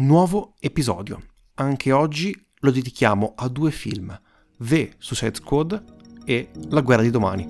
nuovo 0.00 0.54
episodio. 0.60 1.22
Anche 1.54 1.92
oggi 1.92 2.34
lo 2.60 2.70
dedichiamo 2.70 3.34
a 3.36 3.48
due 3.48 3.70
film, 3.70 4.18
The 4.58 4.94
Suicide 4.96 5.34
Squad 5.34 5.84
e 6.24 6.50
La 6.68 6.80
guerra 6.80 7.02
di 7.02 7.10
domani. 7.10 7.48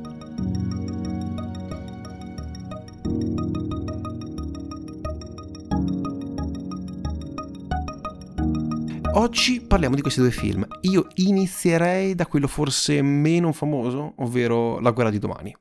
Oggi 9.12 9.60
parliamo 9.60 9.94
di 9.94 10.02
questi 10.02 10.20
due 10.20 10.30
film. 10.30 10.66
Io 10.82 11.06
inizierei 11.14 12.14
da 12.14 12.26
quello 12.26 12.48
forse 12.48 13.00
meno 13.02 13.52
famoso, 13.52 14.14
ovvero 14.16 14.80
La 14.80 14.90
guerra 14.90 15.10
di 15.10 15.18
domani. 15.18 15.54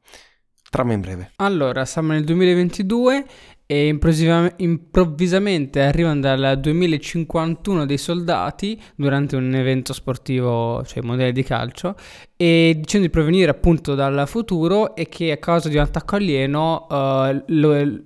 Trama 0.69 0.93
in 0.93 1.01
breve. 1.01 1.31
Allora, 1.37 1.83
siamo 1.85 2.11
nel 2.11 2.23
2022 2.23 3.25
e 3.65 3.87
improvvisamente 3.87 5.81
arrivano 5.81 6.19
dal 6.21 6.59
2051 6.59 7.85
dei 7.85 7.97
soldati 7.97 8.81
durante 8.95 9.35
un 9.35 9.53
evento 9.53 9.93
sportivo, 9.93 10.83
cioè 10.85 11.03
mondiale 11.03 11.31
di 11.31 11.43
calcio, 11.43 11.95
e 12.35 12.73
dicendo 12.77 13.05
di 13.05 13.11
provenire 13.11 13.51
appunto 13.51 13.93
dal 13.93 14.27
futuro 14.27 14.95
e 14.95 15.07
che 15.07 15.31
a 15.31 15.37
causa 15.37 15.69
di 15.69 15.75
un 15.75 15.81
attacco 15.81 16.15
alieno 16.15 16.87
uh, 16.89 17.43
lo, 17.47 18.01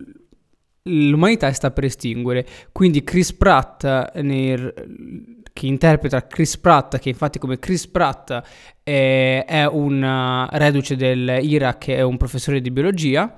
l'umanità 0.83 1.51
sta 1.53 1.71
per 1.71 1.85
estinguere. 1.85 2.45
Quindi 2.71 3.03
Chris 3.03 3.33
Pratt 3.33 3.85
nel, 4.15 4.73
che 5.53 5.67
interpreta 5.67 6.25
Chris 6.25 6.57
Pratt, 6.57 6.97
che 6.97 7.09
infatti 7.09 7.37
come 7.37 7.59
Chris 7.59 7.87
Pratt 7.87 8.41
è, 8.81 9.45
è 9.47 9.67
un 9.67 10.01
uh, 10.01 10.57
reduce 10.57 10.95
dell'Iraq, 10.95 11.89
è 11.89 12.01
un 12.01 12.17
professore 12.17 12.59
di 12.59 12.71
biologia 12.71 13.33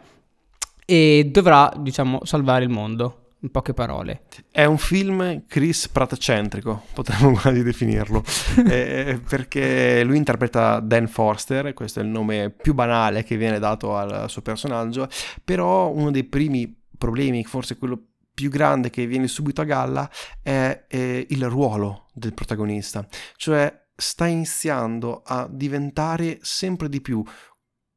e 0.85 1.29
dovrà, 1.31 1.71
diciamo, 1.77 2.21
salvare 2.23 2.63
il 2.63 2.69
mondo. 2.69 3.19
In 3.45 3.51
poche 3.51 3.75
parole, 3.75 4.23
è 4.49 4.65
un 4.65 4.79
film 4.79 5.43
Chris 5.45 5.87
Pratt-centrico, 5.89 6.85
potremmo 6.95 7.33
quasi 7.39 7.61
definirlo, 7.61 8.23
eh, 8.67 9.21
perché 9.27 10.03
lui 10.03 10.17
interpreta 10.17 10.79
Dan 10.79 11.07
Forster, 11.07 11.71
questo 11.75 11.99
è 11.99 12.03
il 12.03 12.09
nome 12.09 12.49
più 12.49 12.73
banale 12.73 13.23
che 13.23 13.37
viene 13.37 13.59
dato 13.59 13.95
al 13.95 14.31
suo 14.31 14.41
personaggio, 14.41 15.07
però 15.43 15.91
uno 15.91 16.09
dei 16.09 16.23
primi 16.23 16.75
problemi, 16.97 17.43
forse 17.43 17.77
quello 17.77 17.97
più 17.97 18.14
grande 18.35 18.89
che 18.89 19.07
viene 19.07 19.27
subito 19.27 19.61
a 19.61 19.65
galla 19.65 20.09
è, 20.41 20.85
è 20.87 21.25
il 21.29 21.49
ruolo 21.49 22.07
del 22.13 22.33
protagonista, 22.33 23.07
cioè 23.35 23.83
sta 23.95 24.27
iniziando 24.27 25.21
a 25.25 25.47
diventare 25.49 26.39
sempre 26.41 26.89
di 26.89 27.01
più 27.01 27.23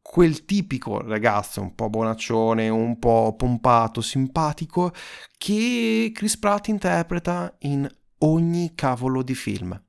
quel 0.00 0.46
tipico 0.46 1.02
ragazzo 1.02 1.60
un 1.60 1.74
po' 1.74 1.90
bonaccione, 1.90 2.68
un 2.70 2.98
po' 2.98 3.34
pompato, 3.36 4.00
simpatico 4.00 4.92
che 5.36 6.10
Chris 6.14 6.38
Pratt 6.38 6.68
interpreta 6.68 7.54
in 7.60 7.86
ogni 8.20 8.74
cavolo 8.74 9.22
di 9.22 9.34
film. 9.34 9.87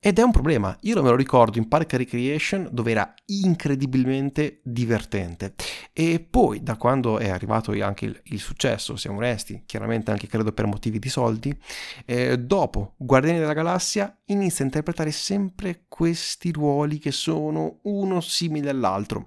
Ed 0.00 0.20
è 0.20 0.22
un 0.22 0.30
problema, 0.30 0.78
io 0.82 1.02
me 1.02 1.08
lo 1.08 1.16
ricordo 1.16 1.58
in 1.58 1.66
Park 1.66 1.94
Recreation 1.94 2.68
dove 2.70 2.92
era 2.92 3.12
incredibilmente 3.26 4.60
divertente. 4.62 5.56
E 5.92 6.20
poi 6.20 6.62
da 6.62 6.76
quando 6.76 7.18
è 7.18 7.28
arrivato 7.28 7.72
anche 7.82 8.04
il, 8.04 8.20
il 8.26 8.38
successo, 8.38 8.94
siamo 8.94 9.16
onesti, 9.16 9.64
chiaramente 9.66 10.12
anche 10.12 10.28
credo 10.28 10.52
per 10.52 10.66
motivi 10.66 11.00
di 11.00 11.08
soldi, 11.08 11.52
eh, 12.04 12.38
dopo 12.38 12.94
Guardiani 12.96 13.40
della 13.40 13.54
Galassia 13.54 14.16
inizia 14.26 14.62
a 14.62 14.68
interpretare 14.68 15.10
sempre 15.10 15.86
questi 15.88 16.52
ruoli 16.52 17.00
che 17.00 17.10
sono 17.10 17.80
uno 17.82 18.20
simile 18.20 18.70
all'altro. 18.70 19.26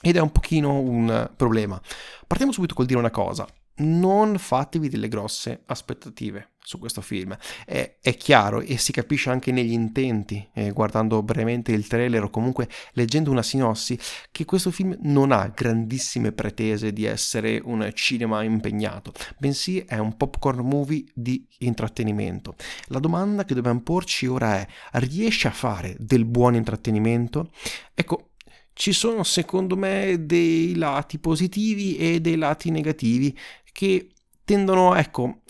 Ed 0.00 0.16
è 0.16 0.20
un 0.20 0.32
pochino 0.32 0.80
un 0.80 1.30
problema. 1.36 1.78
Partiamo 2.26 2.52
subito 2.52 2.72
col 2.72 2.86
dire 2.86 2.98
una 2.98 3.10
cosa, 3.10 3.46
non 3.80 4.38
fatevi 4.38 4.88
delle 4.88 5.08
grosse 5.08 5.64
aspettative 5.66 6.52
su 6.68 6.78
questo 6.78 7.00
film. 7.00 7.34
È, 7.64 7.96
è, 7.98 8.14
chiaro 8.18 8.60
e 8.60 8.76
si 8.76 8.92
capisce 8.92 9.30
anche 9.30 9.52
negli 9.52 9.72
intenti, 9.72 10.46
eh, 10.52 10.70
guardando 10.72 11.22
brevemente 11.22 11.72
il 11.72 11.86
trailer 11.86 12.24
o 12.24 12.28
comunque 12.28 12.68
leggendo 12.92 13.30
una 13.30 13.42
sinossi, 13.42 13.98
che 14.30 14.44
questo 14.44 14.70
film 14.70 14.94
non 15.00 15.32
ha 15.32 15.46
grandissime 15.48 16.30
pretese 16.32 16.92
di 16.92 17.06
essere 17.06 17.58
un 17.64 17.90
cinema 17.94 18.42
impegnato, 18.42 19.14
bensì 19.38 19.78
è 19.78 19.96
un 19.96 20.18
popcorn 20.18 20.60
movie 20.60 21.06
di 21.14 21.42
intrattenimento. 21.60 22.54
La 22.88 22.98
domanda 22.98 23.46
che 23.46 23.54
dobbiamo 23.54 23.80
porci 23.80 24.26
ora 24.26 24.56
è, 24.56 24.66
riesce 24.98 25.48
a 25.48 25.52
fare 25.52 25.96
del 25.98 26.26
buon 26.26 26.54
intrattenimento? 26.54 27.50
Ecco, 27.94 28.32
ci 28.74 28.92
sono 28.92 29.22
secondo 29.22 29.74
me 29.74 30.26
dei 30.26 30.74
lati 30.74 31.18
positivi 31.18 31.96
e 31.96 32.20
dei 32.20 32.36
lati 32.36 32.70
negativi 32.70 33.34
che 33.72 34.10
tendono, 34.44 34.94
ecco, 34.94 35.40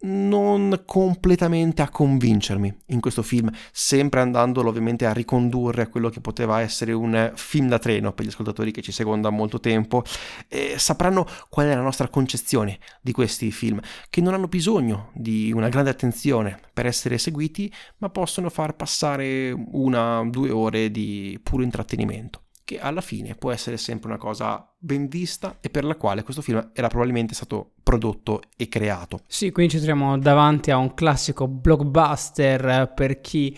non 0.00 0.82
completamente 0.84 1.82
a 1.82 1.88
convincermi 1.88 2.74
in 2.86 3.00
questo 3.00 3.22
film, 3.22 3.50
sempre 3.72 4.20
andandolo 4.20 4.68
ovviamente 4.68 5.06
a 5.06 5.12
ricondurre 5.12 5.82
a 5.82 5.88
quello 5.88 6.10
che 6.10 6.20
poteva 6.20 6.60
essere 6.60 6.92
un 6.92 7.32
film 7.34 7.68
da 7.68 7.78
treno 7.78 8.12
per 8.12 8.24
gli 8.24 8.28
ascoltatori 8.28 8.70
che 8.70 8.82
ci 8.82 8.92
seguono 8.92 9.22
da 9.22 9.30
molto 9.30 9.58
tempo, 9.58 10.02
e 10.48 10.74
sapranno 10.78 11.26
qual 11.48 11.66
è 11.66 11.74
la 11.74 11.80
nostra 11.80 12.08
concezione 12.08 12.78
di 13.00 13.12
questi 13.12 13.50
film, 13.50 13.80
che 14.10 14.20
non 14.20 14.34
hanno 14.34 14.48
bisogno 14.48 15.10
di 15.14 15.50
una 15.52 15.68
grande 15.68 15.90
attenzione 15.90 16.58
per 16.72 16.86
essere 16.86 17.18
seguiti, 17.18 17.72
ma 17.98 18.10
possono 18.10 18.50
far 18.50 18.76
passare 18.76 19.50
una 19.72 20.24
due 20.28 20.50
ore 20.50 20.90
di 20.90 21.38
puro 21.42 21.62
intrattenimento 21.62 22.40
che 22.66 22.80
alla 22.80 23.00
fine 23.00 23.36
può 23.36 23.52
essere 23.52 23.76
sempre 23.76 24.08
una 24.08 24.18
cosa 24.18 24.68
ben 24.76 25.06
vista 25.06 25.58
e 25.60 25.70
per 25.70 25.84
la 25.84 25.94
quale 25.94 26.24
questo 26.24 26.42
film 26.42 26.70
era 26.74 26.88
probabilmente 26.88 27.32
stato 27.32 27.74
prodotto 27.80 28.42
e 28.56 28.68
creato. 28.68 29.20
Sì, 29.28 29.52
quindi 29.52 29.74
ci 29.74 29.78
troviamo 29.78 30.18
davanti 30.18 30.72
a 30.72 30.76
un 30.76 30.92
classico 30.92 31.46
blockbuster 31.46 32.92
per 32.92 33.20
chi 33.20 33.56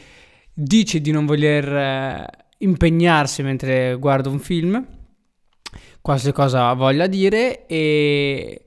dice 0.53 1.01
di 1.01 1.11
non 1.11 1.25
voler 1.25 1.73
eh, 1.73 2.27
impegnarsi 2.59 3.43
mentre 3.43 3.97
guarda 3.97 4.29
un 4.29 4.41
film, 4.41 4.87
qualsiasi 6.03 6.35
cosa 6.35 6.71
voglia 6.75 7.07
dire, 7.07 7.65
e 7.65 8.67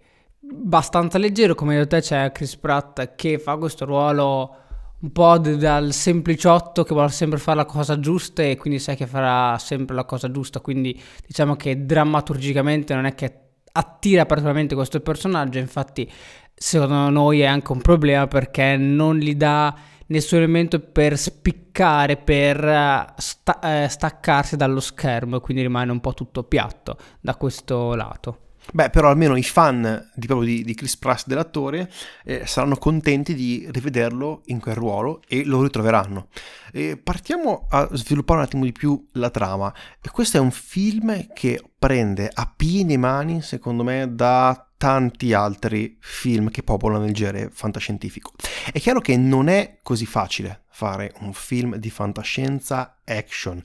abbastanza 0.50 1.20
leggero, 1.20 1.54
come 1.54 1.76
detto 1.76 1.98
te 1.98 2.02
c'è 2.02 2.32
Chris 2.32 2.56
Pratt 2.56 3.14
che 3.14 3.38
fa 3.38 3.58
questo 3.58 3.86
ruolo 3.86 4.56
un 5.02 5.12
po' 5.12 5.38
dal 5.38 5.94
sempliciotto 5.94 6.84
che 6.84 6.94
vuole 6.94 7.10
sempre 7.10 7.40
fare 7.40 7.58
la 7.58 7.66
cosa 7.66 8.00
giusta 8.00 8.44
e 8.44 8.56
quindi 8.58 8.80
sai 8.80 8.96
che 8.96 9.08
farà 9.08 9.58
sempre 9.58 9.96
la 9.96 10.06
cosa 10.06 10.30
giusta, 10.30 10.60
quindi 10.60 11.00
diciamo 11.26 11.56
che 11.56 11.86
drammaturgicamente 11.86 12.94
non 12.94 13.06
è 13.06 13.16
che 13.16 13.40
attira 13.74 14.26
particolarmente 14.26 14.76
questo 14.76 15.00
personaggio, 15.00 15.58
infatti 15.58 16.10
secondo 16.54 17.10
noi 17.10 17.42
è 17.42 17.46
anche 17.46 17.72
un 17.72 17.82
problema 17.82 18.28
perché 18.28 18.78
non 18.78 19.18
gli 19.18 19.34
dà 19.36 19.76
nessun 20.08 20.40
elemento 20.40 20.80
per 20.80 21.18
spiccare, 21.18 22.18
per 22.18 22.64
eh, 22.64 23.14
sta- 23.18 23.84
eh, 23.84 23.88
staccarsi 23.88 24.56
dallo 24.56 24.82
schermo 24.82 25.38
e 25.38 25.40
quindi 25.40 25.64
rimane 25.64 25.92
un 25.92 26.00
po' 26.00 26.14
tutto 26.14 26.44
piatto 26.44 26.98
da 27.20 27.36
questo 27.36 27.96
lato. 27.96 28.51
Beh, 28.74 28.90
però 28.90 29.10
almeno 29.10 29.36
i 29.36 29.44
fan 29.44 30.10
di, 30.14 30.28
proprio 30.28 30.48
di, 30.48 30.64
di 30.64 30.76
Chris 30.76 30.96
Pratt 30.98 31.26
dell'attore 31.26 31.92
eh, 32.24 32.46
saranno 32.46 32.78
contenti 32.78 33.34
di 33.34 33.68
rivederlo 33.70 34.44
in 34.46 34.60
quel 34.60 34.76
ruolo 34.76 35.22
e 35.28 35.44
lo 35.44 35.62
ritroveranno. 35.64 36.28
E 36.72 36.98
partiamo 36.98 37.68
a 37.70 37.90
sviluppare 37.94 38.40
un 38.40 38.46
attimo 38.46 38.64
di 38.64 38.72
più 38.72 39.08
la 39.14 39.30
trama. 39.30 39.74
E 40.02 40.10
questo 40.10 40.38
è 40.38 40.40
un 40.40 40.52
film 40.52 41.34
che 41.34 41.62
prende 41.78 42.30
a 42.32 42.52
piene 42.56 42.98
mani, 42.98 43.42
secondo 43.42 43.84
me, 43.84 44.14
da 44.14 44.68
tanti 44.78 45.34
altri 45.34 45.98
film 46.00 46.50
che 46.50 46.64
popolano 46.64 47.06
il 47.06 47.14
genere 47.14 47.50
fantascientifico. 47.52 48.32
È 48.72 48.80
chiaro 48.80 49.02
che 49.02 49.18
non 49.18 49.48
è 49.48 49.80
così 49.84 50.06
facile 50.06 50.64
fare 50.70 51.14
un 51.20 51.34
film 51.34 51.76
di 51.76 51.90
fantascienza 51.90 53.00
action. 53.04 53.62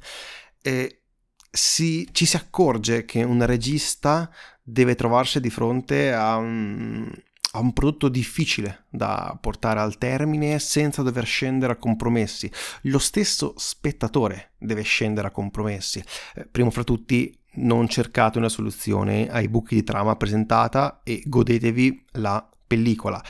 E 0.61 1.03
si, 1.51 2.07
ci 2.13 2.27
si 2.27 2.37
accorge 2.37 3.07
che 3.07 3.23
un 3.23 3.45
regista 3.47 4.31
deve 4.69 4.97
trovarsi 4.97 5.39
di 5.39 5.49
fronte 5.49 6.13
a 6.13 6.37
un, 6.37 7.09
a 7.53 7.61
un 7.61 7.73
prodotto 7.73 8.09
difficile 8.09 8.87
da 8.91 9.39
portare 9.41 9.79
al 9.79 9.97
termine 9.97 10.59
senza 10.59 11.03
dover 11.03 11.25
scendere 11.25 11.75
a 11.75 11.77
compromessi. 11.77 12.51
Lo 12.83 12.99
stesso 12.99 13.55
spettatore 13.57 14.55
deve 14.59 14.83
scendere 14.83 15.29
a 15.29 15.31
compromessi. 15.31 16.03
Eh, 16.35 16.49
primo 16.51 16.71
fra 16.71 16.83
tutti, 16.83 17.33
non 17.59 17.89
cercate 17.89 18.39
una 18.39 18.49
soluzione 18.49 19.29
ai 19.31 19.49
buchi 19.49 19.77
di 19.77 19.85
trama 19.85 20.17
presentata 20.17 21.01
e 21.05 21.23
godetevi 21.25 22.07
la 22.15 22.47
pellicola. 22.67 23.23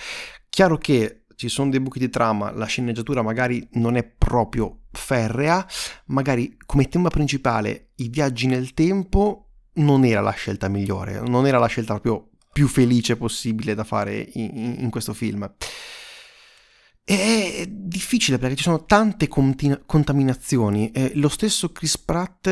Chiaro 0.48 0.78
che 0.78 1.24
ci 1.36 1.50
sono 1.50 1.68
dei 1.68 1.80
buchi 1.80 1.98
di 1.98 2.08
trama, 2.08 2.50
la 2.50 2.64
sceneggiatura 2.64 3.20
magari 3.20 3.68
non 3.72 3.96
è 3.96 4.04
proprio 4.04 4.84
ferrea, 4.90 5.66
magari 6.06 6.56
come 6.64 6.88
tema 6.88 7.10
principale 7.10 7.90
i 7.96 8.08
viaggi 8.08 8.46
nel 8.46 8.72
tempo 8.72 9.45
non 9.76 10.04
era 10.04 10.20
la 10.20 10.32
scelta 10.32 10.68
migliore, 10.68 11.20
non 11.20 11.46
era 11.46 11.58
la 11.58 11.66
scelta 11.66 11.98
proprio 11.98 12.30
più 12.52 12.68
felice 12.68 13.16
possibile 13.16 13.74
da 13.74 13.84
fare 13.84 14.30
in, 14.34 14.76
in 14.78 14.90
questo 14.90 15.12
film. 15.12 15.50
È 17.04 17.66
difficile 17.68 18.38
perché 18.38 18.56
ci 18.56 18.64
sono 18.64 18.84
tante 18.84 19.28
conti- 19.28 19.78
contaminazioni. 19.86 20.90
Eh, 20.90 21.12
lo 21.14 21.28
stesso 21.28 21.70
Chris 21.70 21.98
Pratt 21.98 22.48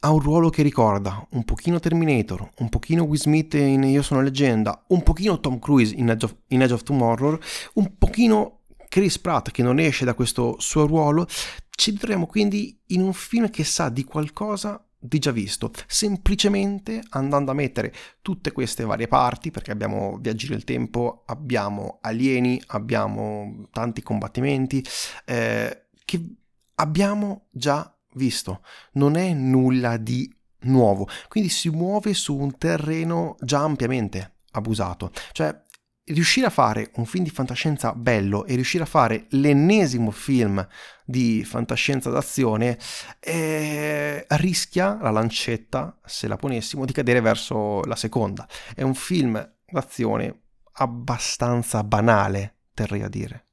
ha 0.00 0.10
un 0.12 0.20
ruolo 0.20 0.50
che 0.50 0.62
ricorda 0.62 1.26
un 1.30 1.44
pochino 1.44 1.80
Terminator, 1.80 2.48
un 2.58 2.68
pochino 2.68 3.04
Will 3.04 3.18
Smith 3.18 3.54
in 3.54 3.82
Io 3.84 4.02
sono 4.02 4.20
leggenda, 4.20 4.84
un 4.88 5.02
pochino 5.02 5.40
Tom 5.40 5.58
Cruise 5.58 5.94
in 5.94 6.10
Edge 6.10 6.26
of, 6.26 6.36
in 6.48 6.62
Edge 6.62 6.74
of 6.74 6.82
Tomorrow, 6.82 7.38
un 7.74 7.96
pochino 7.98 8.60
Chris 8.88 9.18
Pratt 9.18 9.50
che 9.50 9.62
non 9.62 9.78
esce 9.78 10.04
da 10.04 10.14
questo 10.14 10.56
suo 10.58 10.86
ruolo, 10.86 11.26
ci 11.70 11.90
ritroviamo 11.90 12.26
quindi 12.26 12.78
in 12.88 13.00
un 13.00 13.12
film 13.12 13.50
che 13.50 13.64
sa 13.64 13.88
di 13.88 14.04
qualcosa 14.04 14.82
di 14.98 15.18
già 15.18 15.30
visto, 15.30 15.70
semplicemente 15.86 17.02
andando 17.10 17.50
a 17.50 17.54
mettere 17.54 17.94
tutte 18.20 18.52
queste 18.52 18.84
varie 18.84 19.08
parti, 19.08 19.50
perché 19.50 19.70
abbiamo 19.70 20.18
viaggi 20.20 20.48
nel 20.48 20.64
tempo, 20.64 21.22
abbiamo 21.26 21.98
alieni, 22.00 22.60
abbiamo 22.68 23.68
tanti 23.70 24.02
combattimenti, 24.02 24.84
eh, 25.24 25.86
che 26.04 26.34
abbiamo 26.74 27.46
già 27.50 27.94
visto, 28.14 28.62
non 28.92 29.16
è 29.16 29.32
nulla 29.32 29.96
di 29.96 30.32
nuovo, 30.62 31.08
quindi 31.28 31.50
si 31.50 31.70
muove 31.70 32.14
su 32.14 32.36
un 32.36 32.58
terreno 32.58 33.36
già 33.40 33.60
ampiamente 33.60 34.38
abusato, 34.52 35.12
cioè 35.32 35.66
riuscire 36.08 36.46
a 36.46 36.50
fare 36.50 36.90
un 36.96 37.04
film 37.04 37.24
di 37.24 37.30
fantascienza 37.30 37.92
bello 37.94 38.44
e 38.44 38.54
riuscire 38.54 38.84
a 38.84 38.86
fare 38.86 39.26
l'ennesimo 39.30 40.10
film 40.10 40.66
di 41.04 41.44
fantascienza 41.44 42.10
d'azione 42.10 42.78
eh, 43.20 44.24
rischia 44.28 44.98
la 45.00 45.10
lancetta, 45.10 45.98
se 46.04 46.28
la 46.28 46.36
ponessimo, 46.36 46.84
di 46.84 46.92
cadere 46.92 47.20
verso 47.20 47.82
la 47.84 47.96
seconda. 47.96 48.46
È 48.74 48.82
un 48.82 48.94
film 48.94 49.54
d'azione 49.66 50.42
abbastanza 50.72 51.82
banale, 51.82 52.56
terrei 52.74 53.02
a 53.02 53.08
dire. 53.08 53.47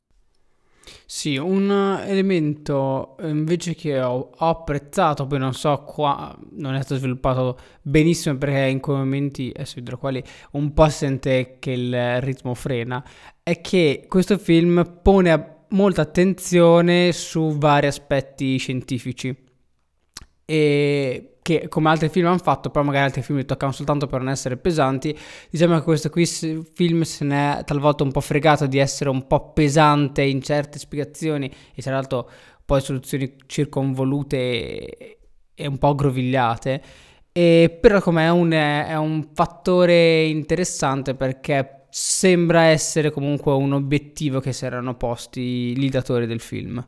Sì, 1.06 1.38
un 1.38 1.70
elemento 2.06 3.18
eh, 3.18 3.30
invece 3.30 3.76
che 3.76 4.02
ho, 4.02 4.32
ho, 4.36 4.48
apprezzato, 4.50 5.28
poi 5.28 5.40
non 5.40 5.54
so 5.54 5.84
qua, 5.84 6.36
non 6.52 6.76
è 6.76 6.82
stato 6.82 7.00
sviluppato 7.00 7.58
benissimo 7.82 8.38
perché 8.38 8.66
in 8.66 8.80
quei 8.80 8.98
momenti, 8.98 9.52
adesso 9.54 9.76
vedrò 9.76 9.98
quali, 9.98 10.24
un 10.52 10.74
po' 10.74 10.90
sente 10.90 11.58
che 11.60 11.72
il 11.72 12.22
ritmo 12.22 12.54
frena, 12.54 13.04
è 13.44 13.62
che 13.62 14.06
questo 14.08 14.38
film 14.38 15.00
pone 15.02 15.66
molta 15.70 16.02
attenzione 16.02 17.12
su 17.12 17.58
vari 17.58 17.88
aspetti 17.88 18.58
scientifici. 18.58 19.36
E 20.46 21.35
che 21.46 21.68
come 21.68 21.90
altri 21.90 22.10
film 22.10 22.26
hanno 22.26 22.40
fatto, 22.40 22.72
però 22.72 22.84
magari 22.84 23.06
altri 23.06 23.22
film 23.22 23.38
li 23.38 23.46
toccano 23.46 23.72
soltanto 23.72 24.08
per 24.08 24.20
non 24.20 24.30
essere 24.30 24.58
pesanti. 24.58 25.16
Diciamo 25.52 25.76
che 25.76 25.84
questo 25.84 26.10
qui 26.10 26.26
film 26.26 27.04
se 27.04 27.24
ne 27.24 27.60
è 27.60 27.64
talvolta 27.64 28.02
un 28.02 28.12
po' 28.12 28.20
fregato 28.20 28.66
di 28.66 28.80
essere 28.80 29.12
un 29.12 29.28
po' 29.28 29.52
pesante 29.54 30.24
in 30.24 30.42
certe 30.42 30.80
spiegazioni 30.80 31.52
e 31.76 31.82
tra 31.84 31.94
l'altro 31.94 32.28
poi 32.66 32.82
soluzioni 32.82 33.36
circonvolute 33.46 34.40
e 35.54 35.68
un 35.68 35.78
po' 35.78 35.90
aggrovigliate. 35.90 36.82
E 37.32 37.78
però 37.80 38.02
come 38.02 38.28
un, 38.28 38.50
è 38.50 38.96
un 38.96 39.28
fattore 39.32 40.24
interessante 40.24 41.14
perché 41.14 41.86
sembra 41.92 42.64
essere 42.64 43.12
comunque 43.12 43.54
un 43.54 43.74
obiettivo 43.74 44.40
che 44.40 44.52
si 44.52 44.66
erano 44.66 44.96
posti 44.96 45.78
gli 45.78 45.90
datori 45.90 46.26
del 46.26 46.40
film. 46.40 46.84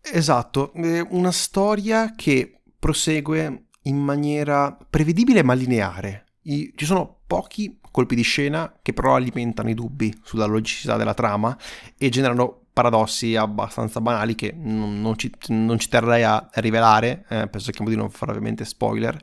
Esatto, 0.00 0.72
una 1.10 1.30
storia 1.30 2.14
che 2.16 2.60
prosegue 2.84 3.68
in 3.84 3.96
maniera 3.96 4.76
prevedibile 4.90 5.42
ma 5.42 5.54
lineare. 5.54 6.26
I, 6.42 6.70
ci 6.76 6.84
sono 6.84 7.20
pochi 7.26 7.80
colpi 7.90 8.14
di 8.14 8.20
scena 8.20 8.74
che 8.82 8.92
però 8.92 9.14
alimentano 9.14 9.70
i 9.70 9.74
dubbi 9.74 10.14
sulla 10.22 10.44
logicità 10.44 10.98
della 10.98 11.14
trama 11.14 11.56
e 11.96 12.10
generano 12.10 12.66
paradossi 12.74 13.36
abbastanza 13.36 14.02
banali 14.02 14.34
che 14.34 14.52
non, 14.54 15.00
non, 15.00 15.16
ci, 15.16 15.32
non 15.48 15.78
ci, 15.78 15.88
terrei 15.88 16.24
a 16.24 16.46
rivelare, 16.56 17.24
eh, 17.30 17.48
penso 17.48 17.60
cerchiamo 17.60 17.88
di 17.88 17.96
non 17.96 18.10
fare 18.10 18.32
ovviamente 18.32 18.66
spoiler. 18.66 19.18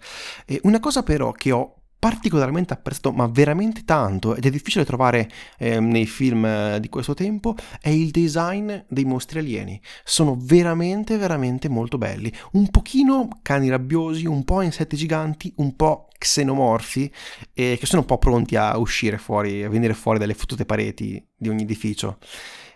E 0.48 0.60
una 0.64 0.80
cosa 0.80 1.04
però 1.04 1.32
che 1.32 1.52
ho 1.52 1.81
particolarmente 2.02 2.74
apprezzato, 2.74 3.12
ma 3.12 3.28
veramente 3.28 3.84
tanto, 3.86 4.36
ed 4.36 4.44
è 4.44 4.50
difficile 4.50 4.86
trovare 4.86 5.30
eh, 5.60 5.80
nei 5.80 6.08
film 6.08 6.44
eh, 6.44 6.80
di 6.80 6.90
questo 6.90 7.14
tempo, 7.14 7.56
è 7.80 7.90
il 7.90 8.10
design 8.10 8.74
dei 8.88 9.06
mostri 9.06 9.38
alieni. 9.38 9.80
Sono 10.04 10.36
veramente, 10.36 11.18
veramente 11.18 11.70
molto 11.70 12.00
belli. 12.00 12.34
Un 12.54 12.72
pochino 12.72 13.28
cani 13.44 13.70
rabbiosi, 13.70 14.26
un 14.26 14.44
po' 14.44 14.64
insetti 14.64 14.96
giganti, 14.96 15.54
un 15.58 15.76
po' 15.76 16.08
xenomorfi, 16.18 17.14
eh, 17.54 17.78
che 17.80 17.86
sono 17.86 18.02
un 18.02 18.08
po' 18.08 18.18
pronti 18.18 18.56
a 18.56 18.80
uscire 18.80 19.20
fuori, 19.20 19.64
a 19.64 19.70
venire 19.70 19.94
fuori 19.94 20.18
dalle 20.18 20.34
fottute 20.34 20.66
pareti 20.66 21.24
di 21.38 21.50
ogni 21.50 21.62
edificio. 21.62 22.18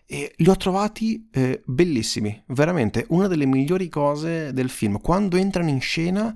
E 0.07 0.33
li 0.35 0.49
ho 0.49 0.55
trovati 0.55 1.29
eh, 1.31 1.63
bellissimi, 1.65 2.43
veramente 2.49 3.07
una 3.09 3.27
delle 3.27 3.47
migliori 3.47 3.89
cose 3.89 4.53
del 4.53 4.69
film. 4.69 5.01
Quando 5.01 5.35
entrano 5.35 5.69
in 5.69 5.81
scena 5.81 6.31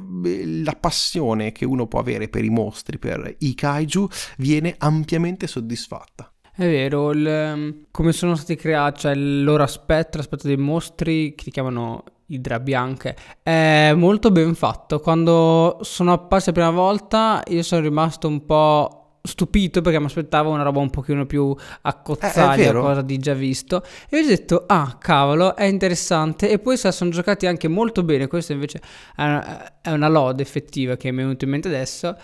la 0.00 0.76
passione 0.78 1.52
che 1.52 1.64
uno 1.64 1.86
può 1.86 2.00
avere 2.00 2.28
per 2.28 2.44
i 2.44 2.50
mostri, 2.50 2.98
per 2.98 3.36
i 3.38 3.54
kaiju, 3.54 4.08
viene 4.38 4.74
ampiamente 4.78 5.46
soddisfatta. 5.46 6.32
È 6.56 6.62
vero, 6.62 7.10
il, 7.10 7.26
ehm, 7.26 7.86
come 7.90 8.12
sono 8.12 8.36
stati 8.36 8.54
creati, 8.54 9.00
cioè 9.00 9.12
il 9.12 9.42
loro 9.42 9.64
aspetto, 9.64 10.18
l'aspetto 10.18 10.46
dei 10.46 10.56
mostri 10.56 11.34
che 11.34 11.44
li 11.46 11.50
chiamano 11.50 12.04
idra 12.26 12.60
bianche, 12.60 13.16
è 13.42 13.92
molto 13.94 14.30
ben 14.30 14.54
fatto. 14.54 15.00
Quando 15.00 15.78
sono 15.82 16.12
apparsi 16.12 16.46
la 16.48 16.52
prima 16.52 16.70
volta 16.70 17.42
io 17.48 17.62
sono 17.62 17.82
rimasto 17.82 18.28
un 18.28 18.44
po' 18.44 19.03
stupito 19.26 19.80
perché 19.80 19.98
mi 19.98 20.04
aspettavo 20.04 20.50
una 20.50 20.62
roba 20.62 20.80
un 20.80 20.90
pochino 20.90 21.24
più 21.24 21.56
accozzaglia, 21.80 22.68
eh, 22.68 22.72
cosa 22.72 23.00
di 23.00 23.16
già 23.16 23.32
visto. 23.32 23.82
E 24.10 24.18
ho 24.18 24.26
detto, 24.26 24.64
ah, 24.66 24.98
cavolo, 25.00 25.56
è 25.56 25.64
interessante. 25.64 26.50
E 26.50 26.58
poi 26.58 26.76
sono 26.76 27.10
giocati 27.10 27.46
anche 27.46 27.66
molto 27.66 28.02
bene. 28.02 28.26
Questa 28.26 28.52
invece 28.52 28.80
è 29.16 29.22
una, 29.22 29.80
è 29.80 29.90
una 29.90 30.08
lode 30.08 30.42
effettiva 30.42 30.96
che 30.96 31.10
mi 31.10 31.20
è 31.20 31.22
venuta 31.22 31.46
in 31.46 31.50
mente 31.50 31.68
adesso. 31.68 32.16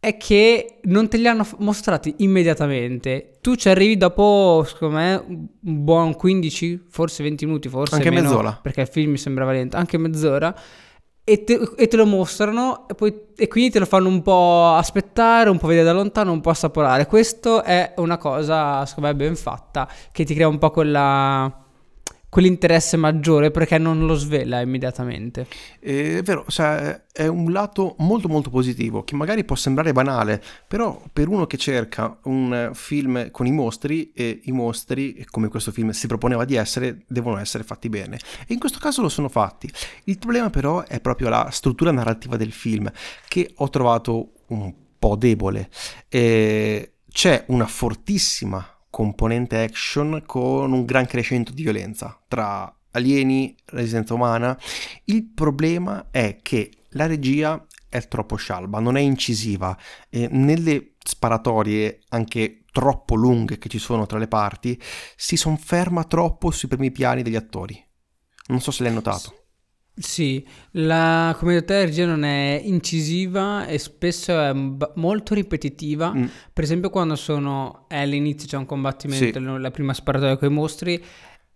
È 0.00 0.16
che 0.16 0.78
non 0.84 1.08
te 1.08 1.18
li 1.18 1.28
hanno 1.28 1.46
mostrati 1.58 2.14
immediatamente. 2.18 3.36
Tu 3.40 3.54
ci 3.54 3.68
arrivi 3.68 3.96
dopo, 3.98 4.64
secondo 4.66 4.96
me, 4.96 5.24
un 5.26 5.84
buon 5.84 6.16
15, 6.16 6.86
forse 6.88 7.22
20 7.22 7.44
minuti, 7.44 7.68
forse 7.68 7.96
anche 7.96 8.10
meno, 8.10 8.30
mezz'ora. 8.30 8.58
Perché 8.60 8.80
il 8.80 8.88
film 8.88 9.10
mi 9.12 9.18
sembrava 9.18 9.52
lento, 9.52 9.76
anche 9.76 9.98
mezz'ora 9.98 10.52
e 11.24 11.44
te, 11.44 11.72
e 11.76 11.86
te, 11.86 11.96
lo 11.96 12.06
mostrano 12.06 12.88
e, 12.88 12.94
poi, 12.94 13.14
e 13.36 13.46
quindi 13.46 13.70
te 13.70 13.78
lo 13.78 13.86
fanno 13.86 14.08
un 14.08 14.22
po' 14.22 14.72
aspettare, 14.74 15.50
un 15.50 15.58
po' 15.58 15.68
vedere 15.68 15.86
da 15.86 15.92
lontano, 15.92 16.32
un 16.32 16.40
po' 16.40 16.50
assaporare. 16.50 17.06
Questo 17.06 17.62
è 17.62 17.94
una 17.98 18.18
cosa, 18.18 18.84
secondo 18.86 19.10
me, 19.10 19.16
ben 19.16 19.36
fatta, 19.36 19.88
che 20.10 20.24
ti 20.24 20.34
crea 20.34 20.48
un 20.48 20.58
po' 20.58 20.70
quella 20.70 21.61
quell'interesse 22.32 22.96
maggiore 22.96 23.50
perché 23.50 23.76
non 23.76 24.06
lo 24.06 24.14
svela 24.14 24.62
immediatamente. 24.62 25.46
È 25.78 26.22
vero, 26.22 26.46
cioè, 26.48 27.04
è 27.12 27.26
un 27.26 27.52
lato 27.52 27.94
molto 27.98 28.26
molto 28.26 28.48
positivo 28.48 29.04
che 29.04 29.14
magari 29.14 29.44
può 29.44 29.54
sembrare 29.54 29.92
banale, 29.92 30.42
però 30.66 30.98
per 31.12 31.28
uno 31.28 31.46
che 31.46 31.58
cerca 31.58 32.16
un 32.22 32.70
film 32.72 33.30
con 33.30 33.44
i 33.44 33.52
mostri 33.52 34.12
e 34.14 34.40
i 34.44 34.52
mostri, 34.52 35.26
come 35.28 35.48
questo 35.48 35.72
film 35.72 35.90
si 35.90 36.06
proponeva 36.06 36.46
di 36.46 36.54
essere, 36.54 37.04
devono 37.06 37.36
essere 37.36 37.64
fatti 37.64 37.90
bene. 37.90 38.16
E 38.46 38.54
in 38.54 38.58
questo 38.58 38.78
caso 38.78 39.02
lo 39.02 39.10
sono 39.10 39.28
fatti. 39.28 39.70
Il 40.04 40.16
problema 40.16 40.48
però 40.48 40.84
è 40.84 41.00
proprio 41.02 41.28
la 41.28 41.50
struttura 41.50 41.90
narrativa 41.90 42.38
del 42.38 42.52
film 42.52 42.90
che 43.28 43.52
ho 43.56 43.68
trovato 43.68 44.32
un 44.46 44.72
po' 44.98 45.16
debole. 45.16 45.68
E 46.08 46.94
c'è 47.12 47.44
una 47.48 47.66
fortissima 47.66 48.66
componente 48.92 49.62
action 49.62 50.22
con 50.26 50.70
un 50.70 50.84
gran 50.84 51.06
crescendo 51.06 51.50
di 51.50 51.62
violenza 51.62 52.20
tra 52.28 52.70
alieni, 52.90 53.56
resistenza 53.64 54.12
umana. 54.12 54.56
Il 55.04 55.24
problema 55.32 56.08
è 56.10 56.40
che 56.42 56.70
la 56.90 57.06
regia 57.06 57.66
è 57.88 58.06
troppo 58.06 58.36
scialba, 58.36 58.80
non 58.80 58.98
è 58.98 59.00
incisiva 59.00 59.76
e 60.10 60.28
nelle 60.30 60.92
sparatorie 61.02 62.00
anche 62.10 62.64
troppo 62.70 63.14
lunghe 63.14 63.56
che 63.56 63.70
ci 63.70 63.78
sono 63.78 64.04
tra 64.04 64.18
le 64.18 64.28
parti 64.28 64.80
si 65.16 65.36
sofferma 65.36 66.04
troppo 66.04 66.50
sui 66.50 66.68
primi 66.68 66.90
piani 66.90 67.22
degli 67.22 67.36
attori. 67.36 67.82
Non 68.48 68.60
so 68.60 68.70
se 68.70 68.82
l'hai 68.82 68.92
notato. 68.92 69.41
Sì, 69.94 70.44
la 70.72 71.36
commedia 71.38 71.84
regia 71.84 72.06
non 72.06 72.24
è 72.24 72.60
incisiva 72.64 73.66
e 73.66 73.78
spesso 73.78 74.32
è 74.32 74.52
molto 74.94 75.34
ripetitiva. 75.34 76.12
Mm. 76.14 76.24
Per 76.52 76.64
esempio, 76.64 76.88
quando 76.88 77.14
sono 77.14 77.84
è 77.88 77.98
all'inizio 77.98 78.48
c'è 78.48 78.56
un 78.56 78.64
combattimento, 78.64 79.38
sì. 79.38 79.58
la 79.58 79.70
prima 79.70 79.92
sparatoria 79.92 80.38
con 80.38 80.50
i 80.50 80.54
mostri, 80.54 81.04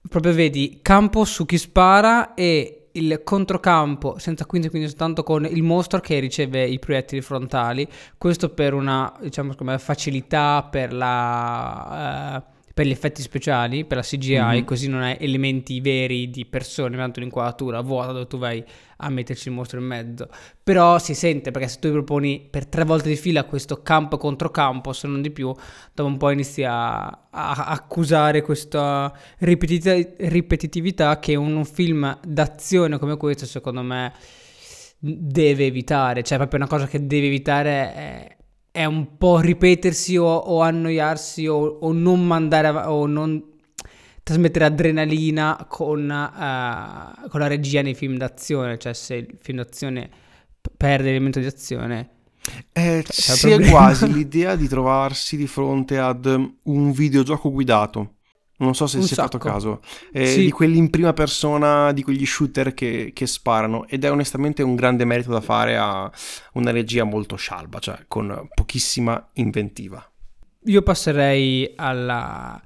proprio 0.07 0.35
vedi 0.35 0.81
campo 0.83 1.25
su 1.25 1.47
chi 1.47 1.57
spara 1.57 2.35
e 2.35 2.89
il 2.93 3.23
controcampo 3.25 4.19
senza 4.19 4.45
quindi, 4.47 4.69
quindi 4.69 4.89
soltanto 4.89 5.23
con 5.23 5.45
il 5.45 5.63
mostro 5.63 6.01
che 6.01 6.19
riceve 6.19 6.67
i 6.67 6.79
proiettili 6.79 7.23
frontali. 7.23 7.89
Questo 8.19 8.51
per 8.51 8.75
una 8.75 9.13
diciamo 9.21 9.55
come 9.55 9.79
facilità 9.79 10.67
per 10.71 10.93
la. 10.93 12.45
Uh, 12.47 12.55
per 12.77 12.85
gli 12.85 12.91
effetti 12.91 13.23
speciali, 13.23 13.87
per 13.87 13.97
la 13.97 14.03
CGI, 14.03 14.39
mm-hmm. 14.39 14.65
così 14.65 14.87
non 14.87 15.01
hai 15.01 15.17
elementi 15.19 15.81
veri 15.81 16.29
di 16.29 16.45
persone, 16.45 16.95
tanto 16.95 17.21
un'inquadratura 17.21 17.81
vuota 17.81 18.13
dove 18.13 18.27
tu 18.27 18.37
vai 18.37 18.63
a 18.99 19.09
metterci 19.09 19.49
il 19.49 19.55
mostro 19.55 19.81
in 19.81 19.87
mezzo. 19.87 20.29
Però 20.63 20.99
si 20.99 21.15
sente 21.15 21.53
perché 21.53 21.69
se 21.69 21.79
tu 21.79 21.91
proponi 21.91 22.47
per 22.51 22.67
tre 22.67 22.85
volte 22.85 23.09
di 23.09 23.17
fila 23.17 23.45
questo 23.45 23.81
campo 23.81 24.19
contro 24.19 24.51
campo, 24.51 24.93
se 24.93 25.09
non 25.09 25.23
di 25.23 25.31
più, 25.31 25.55
dopo 25.95 26.07
un 26.07 26.19
po' 26.19 26.29
inizi 26.29 26.65
a, 26.65 27.07
a 27.07 27.65
accusare 27.65 28.43
questa 28.43 29.11
ripetitività 29.39 31.19
che 31.19 31.35
un, 31.35 31.57
un 31.57 31.65
film 31.65 32.19
d'azione 32.23 32.99
come 32.99 33.17
questo, 33.17 33.47
secondo 33.47 33.81
me 33.81 34.13
deve 34.99 35.65
evitare, 35.65 36.23
cioè 36.23 36.37
proprio 36.37 36.61
una 36.61 36.69
cosa 36.69 36.87
che 36.87 37.07
deve 37.07 37.29
evitare 37.29 37.71
è, 37.95 38.36
è 38.77 38.85
un 38.85 39.17
po' 39.17 39.41
ripetersi 39.41 40.19
o, 40.19 40.27
o 40.27 40.61
annoiarsi 40.61 41.47
o, 41.47 41.57
o, 41.57 41.93
non 41.93 42.27
mandare 42.27 42.69
av- 42.69 42.89
o 42.89 43.07
non 43.07 43.43
trasmettere 44.23 44.67
adrenalina 44.67 45.65
con, 45.67 46.01
uh, 46.01 47.29
con 47.29 47.41
la 47.41 47.47
regia 47.47 47.81
nei 47.81 47.95
film 47.95 48.19
d'azione, 48.19 48.77
cioè 48.77 48.93
se 48.93 49.15
il 49.15 49.39
film 49.41 49.57
d'azione 49.57 50.11
perde 50.77 51.05
l'elemento 51.05 51.41
di 51.41 51.47
azione 51.47 52.11
eh, 52.73 53.05
si 53.09 53.51
è 53.51 53.71
quasi 53.71 54.11
l'idea 54.13 54.57
di 54.57 54.69
trovarsi 54.69 55.37
di 55.37 55.47
fronte 55.47 55.99
ad 55.99 56.27
un 56.65 56.93
videogioco 56.93 57.51
guidato. 57.51 58.16
Non 58.59 58.75
so 58.75 58.87
se 58.87 59.03
si 59.03 59.13
è 59.13 59.17
fatto 59.17 59.39
caso. 59.39 59.81
Eh, 60.13 60.27
sì. 60.27 60.45
Di 60.45 60.51
quelli 60.51 60.79
in 60.79 60.89
prima 60.89 61.13
persona, 61.13 61.93
di 61.93 62.03
quegli 62.03 62.25
shooter 62.25 62.73
che, 62.73 63.11
che, 63.13 63.27
sparano. 63.27 63.87
Ed 63.87 64.05
è 64.05 64.11
onestamente 64.11 64.63
un 64.63 64.75
grande 64.75 65.05
merito 65.05 65.31
da 65.31 65.41
fare 65.41 65.77
a 65.77 66.11
una 66.55 66.71
regia 66.71 67.05
molto 67.05 67.37
scialba, 67.37 67.79
cioè 67.79 68.05
con 68.09 68.49
pochissima 68.55 69.29
inventiva. 69.35 70.05
Io 70.65 70.83
passerei 70.83 71.73
alla, 71.77 72.61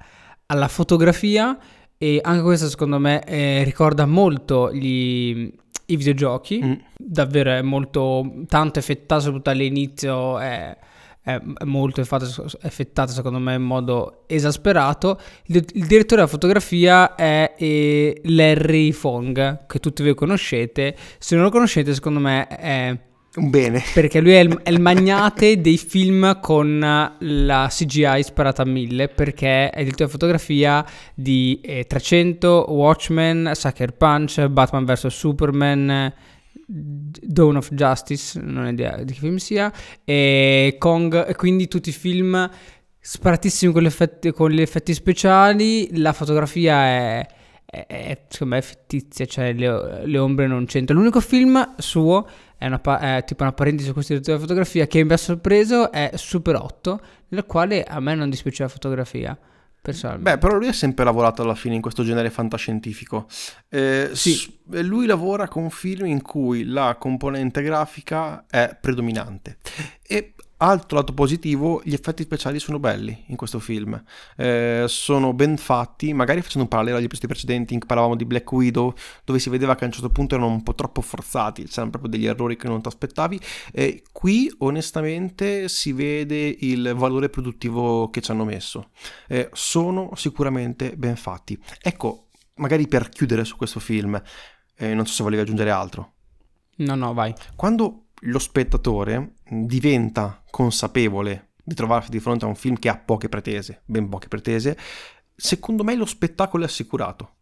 alla 0.46 0.68
fotografia 0.68 1.58
e 1.98 2.18
anche 2.22 2.42
questa 2.42 2.68
secondo 2.68 2.98
me 2.98 3.22
eh, 3.24 3.62
ricorda 3.64 4.06
molto 4.06 4.72
gli, 4.72 5.52
i 5.86 5.96
videogiochi, 5.96 6.62
mm. 6.64 6.72
davvero 6.96 7.50
è 7.50 7.62
molto 7.62 8.44
tanto 8.46 8.78
effettato, 8.78 9.20
soprattutto 9.20 9.50
all'inizio 9.50 10.38
è, 10.38 10.76
è 11.22 11.38
molto 11.64 12.00
effettato 12.00 13.12
secondo 13.12 13.38
me 13.38 13.54
in 13.54 13.62
modo 13.62 14.24
esasperato. 14.26 15.20
Il, 15.46 15.64
il 15.74 15.86
direttore 15.86 16.16
della 16.16 16.26
fotografia 16.26 17.14
è 17.14 17.54
eh, 17.58 18.20
Larry 18.24 18.92
Fong, 18.92 19.66
che 19.66 19.78
tutti 19.80 20.02
voi 20.02 20.14
conoscete, 20.14 20.96
se 21.18 21.34
non 21.34 21.44
lo 21.44 21.50
conoscete 21.50 21.92
secondo 21.92 22.20
me 22.20 22.46
è 22.48 22.98
un 23.36 23.50
bene. 23.50 23.82
Perché 23.94 24.20
lui 24.20 24.32
è 24.32 24.40
il, 24.40 24.60
è 24.62 24.70
il, 24.70 24.80
magnate 24.80 25.60
dei 25.62 25.76
film 25.76 26.40
con 26.40 26.78
la 27.18 27.68
CGI 27.70 28.22
sparata 28.22 28.62
a 28.62 28.66
mille, 28.66 29.08
perché 29.08 29.70
è 29.70 29.80
il 29.80 29.94
tuo 29.94 30.08
fotografia 30.08 30.84
di 31.14 31.60
eh, 31.62 31.84
300, 31.84 32.66
Watchmen, 32.70 33.50
Sucker 33.54 33.92
Punch, 33.92 34.46
Batman 34.48 34.84
vs. 34.84 35.06
Superman, 35.06 36.12
Dawn 36.72 37.56
of 37.56 37.72
Justice, 37.72 38.40
non 38.40 38.64
ho 38.64 38.68
idea 38.68 39.02
di 39.02 39.12
che 39.12 39.18
film 39.18 39.36
sia, 39.36 39.72
e 40.04 40.76
Kong, 40.78 41.28
e 41.28 41.34
quindi 41.34 41.66
tutti 41.66 41.88
i 41.88 41.92
film 41.92 42.48
sparatissimi 43.00 43.72
con, 43.72 43.88
con 44.32 44.50
gli 44.50 44.60
effetti 44.60 44.94
speciali, 44.94 45.98
la 45.98 46.12
fotografia 46.12 46.76
è 46.84 47.26
è, 47.70 48.24
secondo 48.28 48.54
me 48.54 48.60
è 48.60 48.64
fittizia, 48.64 49.24
cioè 49.26 49.52
le, 49.52 50.04
le, 50.04 50.18
ombre 50.18 50.48
non 50.48 50.64
c'entrano. 50.66 51.00
L'unico 51.00 51.20
film 51.20 51.74
suo 51.78 52.28
è, 52.58 52.66
una, 52.66 52.80
è 52.98 53.24
tipo 53.24 53.44
una 53.44 53.52
parentesi 53.52 53.86
su 53.86 53.92
questo 53.92 54.12
direttore 54.12 54.38
della 54.38 54.48
fotografia 54.48 54.86
che 54.86 55.04
mi 55.04 55.12
ha 55.12 55.16
sorpreso 55.16 55.92
è 55.92 56.10
Super 56.14 56.56
8, 56.56 57.00
nel 57.28 57.46
quale 57.46 57.84
a 57.84 58.00
me 58.00 58.14
non 58.16 58.28
dispiace 58.28 58.64
la 58.64 58.68
fotografia. 58.68 59.38
Beh, 60.22 60.38
però 60.38 60.56
lui 60.56 60.68
ha 60.68 60.72
sempre 60.72 61.04
lavorato 61.04 61.42
alla 61.42 61.54
fine 61.54 61.74
in 61.74 61.80
questo 61.80 62.02
genere 62.02 62.30
fantascientifico. 62.30 63.26
Eh, 63.68 64.10
sì. 64.12 64.34
S- 64.34 64.52
lui 64.82 65.06
lavora 65.06 65.48
con 65.48 65.70
film 65.70 66.06
in 66.06 66.22
cui 66.22 66.64
la 66.64 66.96
componente 66.98 67.62
grafica 67.62 68.44
è 68.48 68.76
predominante. 68.80 69.58
E 70.06 70.34
Altro 70.62 70.98
lato 70.98 71.14
positivo, 71.14 71.80
gli 71.84 71.94
effetti 71.94 72.22
speciali 72.22 72.58
sono 72.58 72.78
belli 72.78 73.24
in 73.28 73.36
questo 73.36 73.58
film, 73.60 73.98
eh, 74.36 74.84
sono 74.88 75.32
ben 75.32 75.56
fatti, 75.56 76.12
magari 76.12 76.42
facendo 76.42 76.64
un 76.64 76.68
parallelo 76.68 76.98
agli 76.98 77.04
episodi 77.04 77.28
precedenti 77.28 77.72
in 77.72 77.78
cui 77.78 77.88
parlavamo 77.88 78.14
di 78.14 78.26
Black 78.26 78.52
Widow, 78.52 78.92
dove 79.24 79.38
si 79.38 79.48
vedeva 79.48 79.74
che 79.74 79.84
a 79.84 79.86
un 79.86 79.92
certo 79.94 80.10
punto 80.10 80.34
erano 80.34 80.50
un 80.50 80.62
po' 80.62 80.74
troppo 80.74 81.00
forzati, 81.00 81.64
c'erano 81.64 81.88
proprio 81.88 82.10
degli 82.10 82.26
errori 82.26 82.56
che 82.56 82.68
non 82.68 82.82
ti 82.82 82.88
aspettavi, 82.88 83.40
e 83.72 84.02
qui 84.12 84.52
onestamente 84.58 85.66
si 85.70 85.94
vede 85.94 86.54
il 86.60 86.92
valore 86.94 87.30
produttivo 87.30 88.10
che 88.10 88.20
ci 88.20 88.30
hanno 88.30 88.44
messo, 88.44 88.90
eh, 89.28 89.48
sono 89.54 90.10
sicuramente 90.14 90.94
ben 90.94 91.16
fatti. 91.16 91.58
Ecco, 91.80 92.28
magari 92.56 92.86
per 92.86 93.08
chiudere 93.08 93.46
su 93.46 93.56
questo 93.56 93.80
film, 93.80 94.22
eh, 94.76 94.92
non 94.92 95.06
so 95.06 95.14
se 95.14 95.22
volevi 95.22 95.40
aggiungere 95.40 95.70
altro. 95.70 96.12
No, 96.76 96.94
no, 96.94 97.14
vai. 97.14 97.34
Quando 97.56 98.08
lo 98.20 98.38
spettatore 98.38 99.34
diventa 99.48 100.42
consapevole 100.50 101.52
di 101.62 101.74
trovarsi 101.74 102.10
di 102.10 102.20
fronte 102.20 102.44
a 102.44 102.48
un 102.48 102.56
film 102.56 102.76
che 102.76 102.88
ha 102.88 102.96
poche 102.96 103.28
pretese, 103.28 103.82
ben 103.84 104.08
poche 104.08 104.28
pretese, 104.28 104.76
secondo 105.34 105.84
me 105.84 105.94
lo 105.94 106.06
spettacolo 106.06 106.64
è 106.64 106.66
assicurato. 106.66 107.36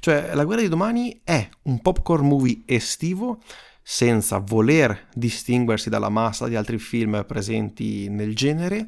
Cioè, 0.00 0.34
La 0.34 0.44
guerra 0.44 0.62
di 0.62 0.68
domani 0.68 1.20
è 1.22 1.48
un 1.62 1.80
popcorn 1.80 2.26
movie 2.26 2.62
estivo 2.66 3.40
senza 3.82 4.38
voler 4.38 5.08
distinguersi 5.14 5.88
dalla 5.88 6.10
massa 6.10 6.46
di 6.46 6.56
altri 6.56 6.78
film 6.78 7.24
presenti 7.26 8.08
nel 8.10 8.34
genere 8.34 8.86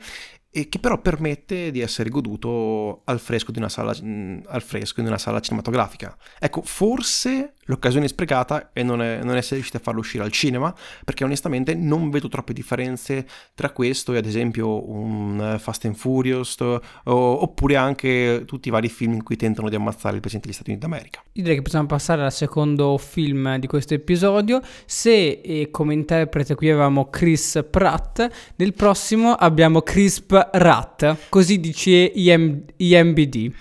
e 0.50 0.68
che 0.68 0.80
però 0.80 1.00
permette 1.00 1.70
di 1.70 1.80
essere 1.80 2.11
goduto 2.11 3.02
al 3.04 3.20
fresco 3.20 3.52
di 3.52 3.59
una 3.59 3.68
sala, 3.68 3.92
al 3.92 4.62
fresco 4.62 5.00
di 5.00 5.06
una 5.06 5.16
sala 5.16 5.40
cinematografica. 5.40 6.16
Ecco, 6.38 6.62
forse 6.62 7.54
l'occasione 7.70 8.06
è 8.06 8.08
sprecata 8.08 8.70
e 8.72 8.82
non, 8.82 9.00
è, 9.00 9.20
non 9.22 9.36
essere 9.36 9.54
riusciti 9.54 9.76
a 9.76 9.80
farlo 9.80 10.00
uscire 10.00 10.24
al 10.24 10.32
cinema, 10.32 10.74
perché 11.04 11.22
onestamente 11.24 11.74
non 11.74 12.10
vedo 12.10 12.28
troppe 12.28 12.52
differenze 12.52 13.26
tra 13.54 13.70
questo 13.70 14.12
e 14.12 14.18
ad 14.18 14.26
esempio 14.26 14.90
un 14.90 15.56
Fast 15.58 15.84
and 15.84 15.94
Furious 15.94 16.56
o, 16.60 16.80
oppure 17.04 17.76
anche 17.76 18.42
tutti 18.46 18.68
i 18.68 18.70
vari 18.70 18.88
film 18.88 19.14
in 19.14 19.22
cui 19.22 19.36
tentano 19.36 19.68
di 19.68 19.76
ammazzare 19.76 20.16
il 20.16 20.20
Presidente 20.20 20.48
degli 20.48 20.56
Stati 20.56 20.70
Uniti 20.70 20.86
d'America. 20.86 21.22
Direi 21.32 21.54
che 21.56 21.62
possiamo 21.62 21.86
passare 21.86 22.24
al 22.24 22.32
secondo 22.32 22.98
film 22.98 23.56
di 23.58 23.66
questo 23.68 23.94
episodio. 23.94 24.60
Se 24.84 25.40
eh, 25.42 25.68
come 25.70 25.94
interprete 25.94 26.56
qui 26.56 26.68
avevamo 26.68 27.08
Chris 27.08 27.64
Pratt, 27.70 28.26
nel 28.56 28.74
prossimo 28.74 29.32
abbiamo 29.32 29.82
Crisp 29.82 30.32
Rat, 30.52 31.28
così 31.28 31.60
dice 31.60 31.90
IM- 31.90 32.64
IMBD. 32.76 33.52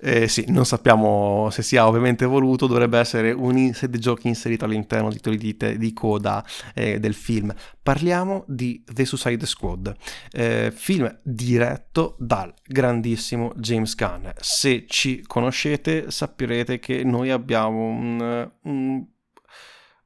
Eh, 0.00 0.28
sì, 0.28 0.44
non 0.46 0.64
sappiamo 0.64 1.48
se 1.50 1.62
sia 1.62 1.88
ovviamente 1.88 2.24
voluto, 2.24 2.68
dovrebbe 2.68 3.00
essere 3.00 3.32
un 3.32 3.56
inside 3.56 3.98
joke 3.98 4.28
inserito 4.28 4.64
all'interno 4.64 5.08
dei 5.08 5.16
titoli 5.16 5.36
di, 5.36 5.56
te- 5.56 5.76
di 5.76 5.92
coda 5.92 6.44
eh, 6.72 7.00
del 7.00 7.14
film. 7.14 7.52
Parliamo 7.82 8.44
di 8.46 8.84
The 8.84 9.04
Suicide 9.04 9.44
Squad, 9.44 9.92
eh, 10.30 10.70
film 10.72 11.18
diretto 11.24 12.14
dal 12.20 12.54
grandissimo 12.64 13.52
James 13.56 13.96
Gunn. 13.96 14.28
Se 14.36 14.84
ci 14.86 15.24
conoscete 15.26 16.12
sapirete 16.12 16.78
che 16.78 17.02
noi 17.02 17.30
abbiamo 17.30 17.86
un, 17.86 18.50
un, 18.62 19.04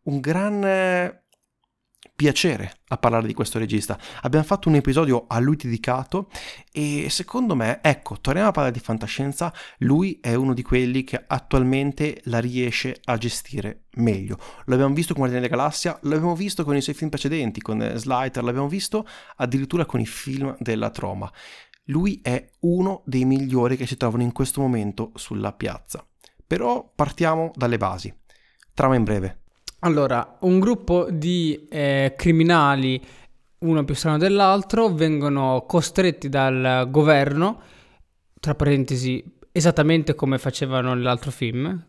un 0.05 0.21
gran 0.21 1.21
piacere 2.23 2.83
a 2.87 2.99
parlare 2.99 3.27
di 3.27 3.35
questo 3.35 3.59
regista. 3.59 3.99
Abbiamo 4.21 4.45
fatto 4.45 4.69
un 4.69 4.77
episodio 4.77 5.25
a 5.27 5.41
lui 5.41 5.57
dedicato 5.57 6.29
e 6.71 7.09
secondo 7.11 7.57
me, 7.57 7.81
ecco, 7.83 8.21
torniamo 8.21 8.51
a 8.51 8.53
parlare 8.53 8.73
di 8.73 8.79
fantascienza, 8.79 9.53
lui 9.79 10.21
è 10.21 10.35
uno 10.35 10.55
di 10.55 10.63
quelli 10.63 11.03
che 11.03 11.25
attualmente 11.27 12.21
la 12.27 12.39
riesce 12.39 13.01
a 13.07 13.19
gestire 13.19 13.87
meglio. 13.97 14.39
L'abbiamo 14.67 14.95
visto 14.95 15.15
con 15.15 15.25
Guardiani 15.25 15.49
della 15.49 15.61
Galassia, 15.61 15.99
l'abbiamo 16.03 16.37
visto 16.37 16.63
con 16.63 16.77
i 16.77 16.81
suoi 16.81 16.95
film 16.95 17.11
precedenti, 17.11 17.61
con 17.61 17.93
Slider, 17.97 18.45
l'abbiamo 18.45 18.69
visto 18.69 19.05
addirittura 19.39 19.85
con 19.85 19.99
i 19.99 20.07
film 20.07 20.55
della 20.61 20.91
Troma. 20.91 21.29
Lui 21.87 22.21
è 22.23 22.51
uno 22.61 23.03
dei 23.05 23.25
migliori 23.25 23.77
che 23.77 23.89
si 23.89 23.97
trovano 23.97 24.23
in 24.23 24.31
questo 24.31 24.61
momento 24.61 25.11
sulla 25.17 25.53
piazza. 25.53 26.07
Però 26.47 26.89
partiamo 26.95 27.51
dalle 27.57 27.79
basi. 27.79 28.15
Trama 28.75 28.95
in 28.95 29.03
breve. 29.03 29.42
Allora, 29.85 30.37
un 30.43 30.61
gruppo 30.61 31.09
di 31.11 31.67
eh, 31.69 32.15
criminali, 32.17 33.03
uno 33.59 33.85
più 33.85 33.95
strano 33.95 34.17
dell'altro, 34.17 34.89
vengono 34.89 35.65
costretti 35.67 36.29
dal 36.29 36.87
governo, 36.89 37.61
tra 38.39 38.55
parentesi, 38.55 39.25
esattamente 39.51 40.15
come 40.15 40.39
facevano 40.39 40.95
nell'altro 40.95 41.33
film, 41.33 41.85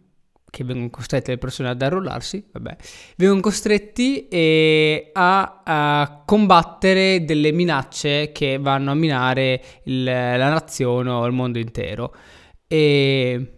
che 0.50 0.64
vengono 0.64 0.90
costrette 0.90 1.32
le 1.32 1.38
persone 1.38 1.70
ad 1.70 1.84
arrollarsi, 1.84 2.44
vabbè, 2.52 2.76
vengono 3.18 3.42
costretti 3.42 4.28
eh, 4.28 5.12
a, 5.14 5.62
a, 5.64 6.24
combattere 6.26 7.24
delle 7.26 7.52
minacce 7.52 8.32
che 8.32 8.58
vanno 8.58 8.90
a 8.90 8.96
minare 8.96 9.62
il, 9.84 10.04
la 10.04 10.50
nazione 10.50 11.12
o 11.12 11.26
il 11.28 11.34
mondo 11.34 11.60
intero. 11.60 12.16
E 12.68 13.53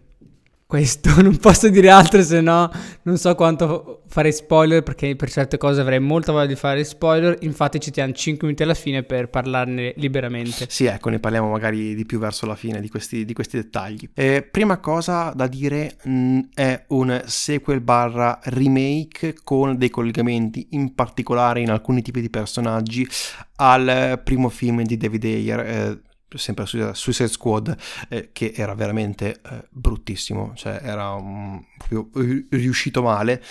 questo, 0.76 1.10
non 1.22 1.38
posso 1.38 1.70
dire 1.70 1.88
altro 1.88 2.22
se 2.22 2.42
no 2.42 2.70
non 3.02 3.16
so 3.16 3.34
quanto 3.34 4.02
fare 4.08 4.30
spoiler 4.30 4.82
perché 4.82 5.16
per 5.16 5.30
certe 5.30 5.56
cose 5.56 5.80
avrei 5.80 6.00
molta 6.00 6.32
voglia 6.32 6.46
di 6.46 6.54
fare 6.54 6.84
spoiler, 6.84 7.36
infatti 7.40 7.80
ci 7.80 7.90
teniamo 7.90 8.14
5 8.14 8.46
minuti 8.46 8.62
alla 8.62 8.74
fine 8.74 9.02
per 9.02 9.28
parlarne 9.28 9.94
liberamente. 9.96 10.66
Sì, 10.68 10.84
ecco, 10.84 11.08
ne 11.08 11.18
parliamo 11.18 11.50
magari 11.50 11.94
di 11.94 12.04
più 12.04 12.18
verso 12.18 12.46
la 12.46 12.54
fine 12.54 12.80
di 12.80 12.88
questi, 12.88 13.24
di 13.24 13.32
questi 13.32 13.56
dettagli. 13.56 14.08
Eh, 14.14 14.46
prima 14.48 14.78
cosa 14.78 15.32
da 15.34 15.46
dire 15.46 15.96
mh, 16.02 16.10
mm, 16.10 16.38
è 16.54 16.84
un 16.88 17.22
sequel 17.26 17.80
barra 17.80 18.38
remake 18.44 19.34
con 19.42 19.76
dei 19.76 19.90
collegamenti 19.90 20.68
in 20.70 20.94
particolare 20.94 21.60
in 21.60 21.70
alcuni 21.70 22.02
tipi 22.02 22.20
di 22.20 22.30
personaggi 22.30 23.06
al 23.56 24.20
primo 24.22 24.48
film 24.48 24.82
di 24.82 24.96
David 24.96 25.24
Ayer, 25.24 25.60
eh, 25.60 26.00
sempre 26.36 26.66
su 26.66 26.78
Suicide 26.92 27.28
Squad, 27.28 27.76
eh, 28.08 28.30
che 28.32 28.52
era 28.54 28.74
veramente 28.74 29.40
eh, 29.42 29.66
bruttissimo, 29.70 30.52
cioè 30.54 30.80
era 30.82 31.16
proprio 31.76 32.10
riuscito 32.50 33.02
male. 33.02 33.42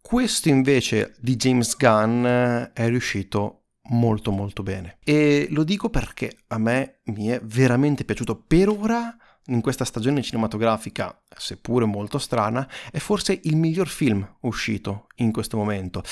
Questo 0.00 0.48
invece 0.48 1.16
di 1.18 1.36
James 1.36 1.76
Gunn 1.76 2.24
è 2.24 2.86
riuscito 2.88 3.62
molto 3.88 4.30
molto 4.30 4.62
bene. 4.62 4.98
E 5.04 5.48
lo 5.50 5.64
dico 5.64 5.90
perché 5.90 6.36
a 6.48 6.58
me 6.58 7.00
mi 7.04 7.28
è 7.28 7.40
veramente 7.42 8.04
piaciuto 8.04 8.36
per 8.36 8.68
ora 8.68 9.16
in 9.46 9.60
questa 9.60 9.84
stagione 9.84 10.22
cinematografica, 10.22 11.22
seppure 11.36 11.84
molto 11.84 12.18
strana, 12.18 12.68
è 12.90 12.98
forse 12.98 13.40
il 13.44 13.56
miglior 13.56 13.88
film 13.88 14.26
uscito 14.40 15.06
in 15.16 15.32
questo 15.32 15.56
momento. 15.56 16.02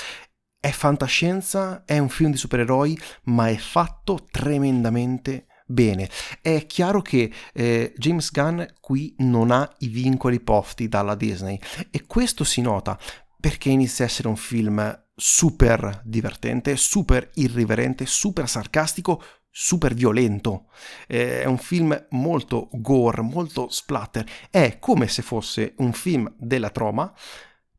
È 0.61 0.71
fantascienza, 0.71 1.85
è 1.85 1.99
un 1.99 2.09
film 2.09 2.31
di 2.31 2.37
supereroi, 2.37 2.99
ma 3.25 3.49
è 3.49 3.57
fatto 3.57 4.26
tremendamente 4.31 5.47
bene. 5.64 6.09
È 6.40 6.66
chiaro 6.66 7.02
che 7.02 7.33
eh, 7.52 7.92
James 7.97 8.30
Gunn 8.30 8.62
qui 8.80 9.14
non 9.18 9.50
ha 9.50 9.71
i 9.78 9.88
vincoli 9.88 10.40
posti 10.40 10.88
dalla 10.88 11.14
Disney 11.14 11.59
e 11.90 12.06
questo 12.06 12.44
si 12.44 12.61
nota 12.61 12.99
perché 13.40 13.68
inizia 13.68 14.04
a 14.04 14.09
essere 14.09 14.28
un 14.28 14.37
film 14.37 15.02
super 15.14 16.00
divertente, 16.04 16.76
super 16.76 17.30
irriverente, 17.35 18.06
super 18.06 18.49
sarcastico, 18.49 19.23
super 19.50 19.94
violento. 19.94 20.66
È 21.06 21.44
un 21.44 21.59
film 21.59 22.06
molto 22.11 22.68
gore, 22.73 23.23
molto 23.23 23.68
splatter. 23.68 24.26
È 24.50 24.78
come 24.78 25.06
se 25.09 25.23
fosse 25.23 25.75
un 25.78 25.92
film 25.92 26.35
della 26.38 26.71
Troma, 26.71 27.12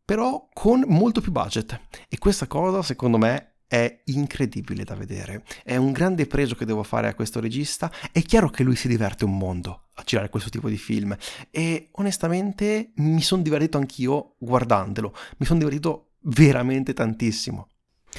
però 0.06 0.48
con 0.54 0.86
molto 0.88 1.20
più 1.20 1.32
budget. 1.32 1.82
E 2.08 2.18
questa 2.18 2.48
cosa, 2.48 2.82
secondo 2.82 3.18
me, 3.18 3.55
è 3.68 4.02
incredibile 4.06 4.84
da 4.84 4.96
vedere. 4.96 5.44
È 5.64 5.76
un 5.76 5.92
grande 5.92 6.28
pregio 6.28 6.56
che 6.56 6.66
devo 6.66 6.84
fare 6.84 7.08
a 7.08 7.14
questo 7.14 7.40
regista. 7.40 7.92
È 8.12 8.22
chiaro 8.22 8.50
che 8.50 8.64
lui 8.64 8.76
si 8.76 8.88
diverte 8.88 9.26
un 9.26 9.38
mondo 9.38 9.88
a 9.96 10.04
girare 10.04 10.30
questo 10.30 10.50
tipo 10.50 10.70
di 10.70 10.78
film 10.78 11.16
e 11.52 11.90
onestamente 11.94 12.92
mi 12.96 13.22
sono 13.22 13.42
divertito 13.42 13.78
anch'io 13.78 14.36
guardandolo. 14.38 15.14
Mi 15.38 15.46
sono 15.46 15.60
divertito 15.60 16.12
veramente 16.22 16.94
tantissimo. 16.94 17.70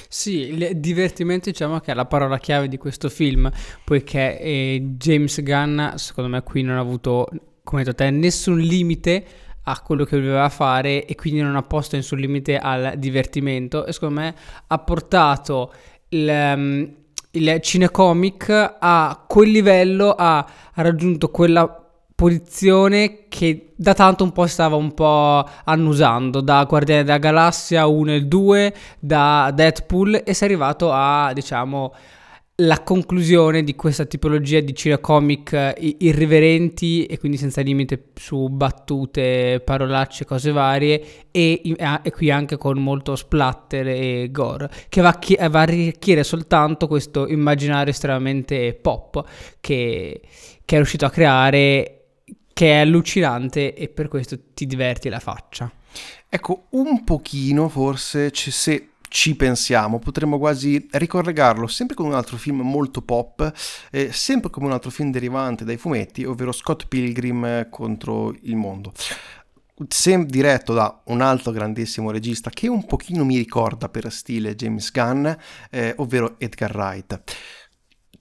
Sì, 0.09 0.53
il 0.53 0.79
divertimento 0.79 1.51
diciamo 1.51 1.81
che 1.81 1.93
è 1.93 1.95
la 1.95 2.05
parola 2.05 2.39
chiave 2.39 2.69
di 2.69 2.77
questo 2.77 3.09
film, 3.09 3.51
poiché 3.85 4.39
eh, 4.39 4.95
James 4.97 5.43
Gunn, 5.43 5.95
secondo 5.95 6.31
me, 6.31 6.43
qui 6.43 6.63
non 6.63 6.77
ha 6.77 6.81
avuto, 6.81 7.27
come 7.65 7.83
detto 7.83 7.97
te, 7.97 8.11
nessun 8.11 8.59
limite 8.59 9.25
a 9.69 9.81
quello 9.81 10.05
che 10.05 10.17
doveva 10.17 10.49
fare 10.49 11.05
e 11.05 11.15
quindi 11.15 11.41
non 11.41 11.57
ha 11.57 11.63
posto 11.63 11.97
nessun 11.97 12.19
limite 12.19 12.57
al 12.57 12.95
divertimento. 12.97 13.85
E 13.85 13.93
secondo 13.93 14.21
me 14.21 14.35
ha 14.67 14.79
portato 14.79 15.73
il, 16.11 16.29
um, 16.29 16.95
il 17.33 17.59
cinecomic 17.61 18.77
a 18.79 19.25
quel 19.27 19.51
livello, 19.51 20.15
ha 20.17 20.47
raggiunto 20.75 21.31
quella 21.31 21.81
posizione 22.15 23.27
che 23.29 23.73
da 23.77 23.93
tanto 23.93 24.25
un 24.25 24.33
po' 24.33 24.47
stava 24.47 24.77
un 24.77 24.95
po' 24.95 25.47
annusando, 25.65 26.41
da 26.41 26.65
Guardiani 26.65 27.05
della 27.05 27.19
Galassia 27.19 27.87
1 27.87 28.13
e 28.13 28.23
2, 28.23 28.75
da 28.99 29.53
Deadpool 29.53 30.23
e 30.25 30.33
si 30.33 30.43
è 30.43 30.47
arrivato 30.47 30.91
a, 30.93 31.33
diciamo, 31.35 31.93
la 32.61 32.83
conclusione 32.83 33.63
di 33.63 33.75
questa 33.75 34.07
tipologia 34.07 34.61
di 34.61 34.75
cinecomic 34.75 35.75
irriverenti 35.99 37.05
e 37.05 37.19
quindi 37.19 37.37
senza 37.37 37.61
limite 37.61 38.13
su 38.15 38.49
battute, 38.49 39.61
parolacce, 39.63 40.25
cose 40.25 40.53
varie 40.53 41.27
e, 41.31 41.61
e 42.03 42.11
qui 42.13 42.31
anche 42.31 42.57
con 42.57 42.79
molto 42.79 43.15
splatter 43.15 43.89
e 43.89 44.29
gore 44.31 44.71
che 44.89 45.03
va, 45.03 45.19
chi- 45.19 45.37
va 45.37 45.59
a 45.59 45.63
arricchire 45.63 46.25
soltanto 46.25 46.87
questo 46.87 47.29
immaginario 47.29 47.93
estremamente 47.93 48.73
pop 48.73 49.23
che, 49.61 50.23
che 50.65 50.75
è 50.75 50.79
riuscito 50.79 51.05
a 51.05 51.11
creare 51.11 51.91
che 52.55 52.71
è 52.71 52.77
allucinante 52.79 53.75
e 53.75 53.89
per 53.89 54.09
questo 54.09 54.39
ti 54.55 54.65
diverti 54.65 55.11
la 55.11 55.21
faccia. 55.21 55.71
Ecco, 56.27 56.69
un 56.71 57.05
pochino 57.05 57.69
forse 57.69 58.31
se 58.33 58.93
ci 59.17 59.35
pensiamo, 59.35 59.99
potremmo 59.99 60.37
quasi 60.37 60.87
ricollegarlo 60.91 61.67
sempre 61.69 61.97
con 61.97 62.05
un 62.05 62.13
altro 62.13 62.37
film 62.37 62.61
molto 62.61 63.01
pop, 63.01 63.51
eh, 63.91 64.13
sempre 64.13 64.51
come 64.51 64.67
un 64.67 64.73
altro 64.73 64.91
film 64.91 65.11
derivante 65.11 65.65
dai 65.65 65.79
fumetti, 65.79 66.27
ovvero 66.27 66.53
Scott 66.53 66.87
Pilgrim 66.87 67.71
contro 67.71 68.37
il 68.43 68.57
mondo. 68.57 68.93
Sem- 69.89 70.27
diretto 70.27 70.75
da 70.75 71.01
un 71.07 71.23
altro 71.23 71.51
grandissimo 71.51 72.11
regista 72.11 72.51
che 72.51 72.69
un 72.69 72.85
pochino 72.85 73.25
mi 73.25 73.39
ricorda 73.39 73.89
per 73.89 74.13
stile 74.13 74.55
James 74.55 74.93
Gunn, 74.93 75.27
eh, 75.71 75.95
ovvero 75.97 76.39
Edgar 76.39 76.77
Wright. 76.77 77.23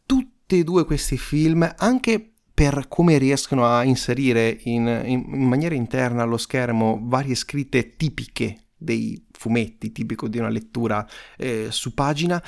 Tutti 0.06 0.60
e 0.60 0.64
due 0.64 0.86
questi 0.86 1.18
film, 1.18 1.70
anche 1.76 2.36
per 2.54 2.86
come 2.88 3.18
riescono 3.18 3.68
a 3.68 3.84
inserire 3.84 4.60
in, 4.64 4.88
in, 5.04 5.26
in, 5.28 5.46
maniera 5.46 5.76
interna 5.76 6.24
allo 6.24 6.38
schermo 6.38 7.02
varie 7.04 7.36
scritte 7.36 7.98
tipiche 7.98 8.65
dei 8.86 9.22
fumetti, 9.32 9.92
tipico 9.92 10.30
di 10.30 10.38
una 10.38 10.48
lettura 10.48 11.06
eh, 11.36 11.68
su 11.72 11.94
pagina, 11.94 12.42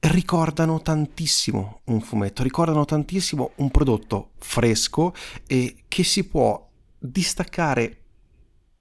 ricordano 0.00 0.82
tantissimo 0.82 1.80
un 1.84 2.00
fumetto, 2.00 2.42
ricordano 2.42 2.84
tantissimo 2.84 3.52
un 3.56 3.70
prodotto 3.70 4.32
fresco 4.38 5.14
e 5.46 5.84
che 5.88 6.02
si 6.02 6.24
può 6.24 6.68
distaccare 6.98 7.98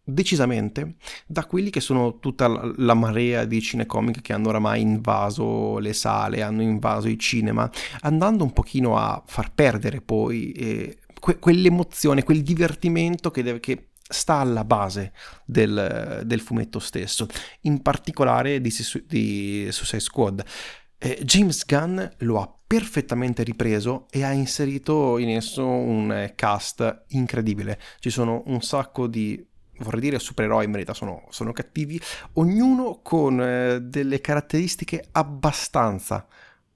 decisamente 0.03 0.95
da 1.27 1.45
quelli 1.45 1.69
che 1.69 1.79
sono 1.79 2.17
tutta 2.19 2.47
la, 2.75 2.93
marea 2.95 3.45
di 3.45 3.61
cinecomic 3.61 4.21
che 4.21 4.33
hanno 4.33 4.49
oramai 4.49 4.81
invaso 4.81 5.77
le 5.77 5.93
sale, 5.93 6.41
hanno 6.41 6.63
invaso 6.63 7.07
i 7.07 7.19
cinema, 7.19 7.69
andando 8.01 8.43
un 8.43 8.51
pochino 8.51 8.97
a 8.97 9.21
far 9.25 9.53
perdere 9.53 10.01
poi 10.01 10.51
eh, 10.51 10.97
que- 11.19 11.37
quell'emozione, 11.37 12.23
quel 12.23 12.41
divertimento 12.41 13.29
che, 13.31 13.43
deve, 13.43 13.59
che 13.59 13.90
sta 14.11 14.35
alla 14.35 14.63
base 14.63 15.13
del, 15.45 16.21
del, 16.25 16.39
fumetto 16.39 16.79
stesso, 16.79 17.27
in 17.61 17.81
particolare 17.81 18.61
di, 18.61 18.73
di 19.07 19.67
Suicide 19.71 19.99
Squad. 19.99 20.43
Eh, 20.97 21.19
James 21.23 21.65
Gunn 21.65 21.99
lo 22.19 22.41
ha 22.41 22.55
perfettamente 22.67 23.43
ripreso 23.43 24.05
e 24.11 24.23
ha 24.23 24.31
inserito 24.31 25.17
in 25.17 25.29
esso 25.29 25.65
un 25.65 26.31
cast 26.35 27.05
incredibile. 27.09 27.79
Ci 27.99 28.09
sono 28.09 28.43
un 28.45 28.61
sacco 28.61 29.07
di 29.07 29.43
vorrei 29.81 30.01
dire 30.01 30.19
supereroi, 30.19 30.65
in 30.65 30.71
verità 30.71 30.93
sono, 30.93 31.25
sono 31.29 31.51
cattivi, 31.51 31.99
ognuno 32.33 32.99
con 33.01 33.41
eh, 33.41 33.79
delle 33.81 34.21
caratteristiche 34.21 35.07
abbastanza 35.11 36.27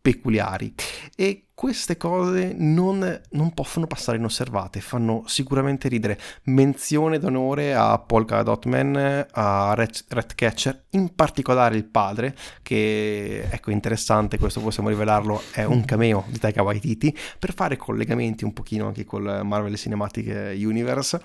peculiari 0.06 0.72
e 1.16 1.46
queste 1.56 1.98
cose 1.98 2.54
non, 2.56 3.22
non, 3.32 3.54
possono 3.54 3.88
passare 3.88 4.18
inosservate, 4.18 4.82
fanno 4.82 5.24
sicuramente 5.26 5.88
ridere. 5.88 6.20
Menzione 6.44 7.18
d'onore 7.18 7.74
a 7.74 7.98
Polka 7.98 8.44
Dot 8.44 8.66
Man, 8.66 9.26
a 9.32 9.74
Red, 9.74 10.36
Catcher, 10.36 10.84
in 10.92 11.16
particolare 11.16 11.78
il 11.78 11.86
padre, 11.86 12.36
che 12.62 13.48
ecco 13.50 13.72
interessante, 13.72 14.38
questo 14.38 14.60
possiamo 14.60 14.90
rivelarlo, 14.90 15.42
è 15.54 15.64
un 15.64 15.86
cameo 15.86 16.26
di 16.28 16.38
Taika 16.38 16.62
Waititi, 16.62 17.18
per 17.40 17.54
fare 17.54 17.78
collegamenti 17.78 18.44
un 18.44 18.54
pochino 18.54 18.88
anche 18.88 19.06
col 19.06 19.40
Marvel 19.44 19.76
Cinematic 19.78 20.54
Universe. 20.58 21.22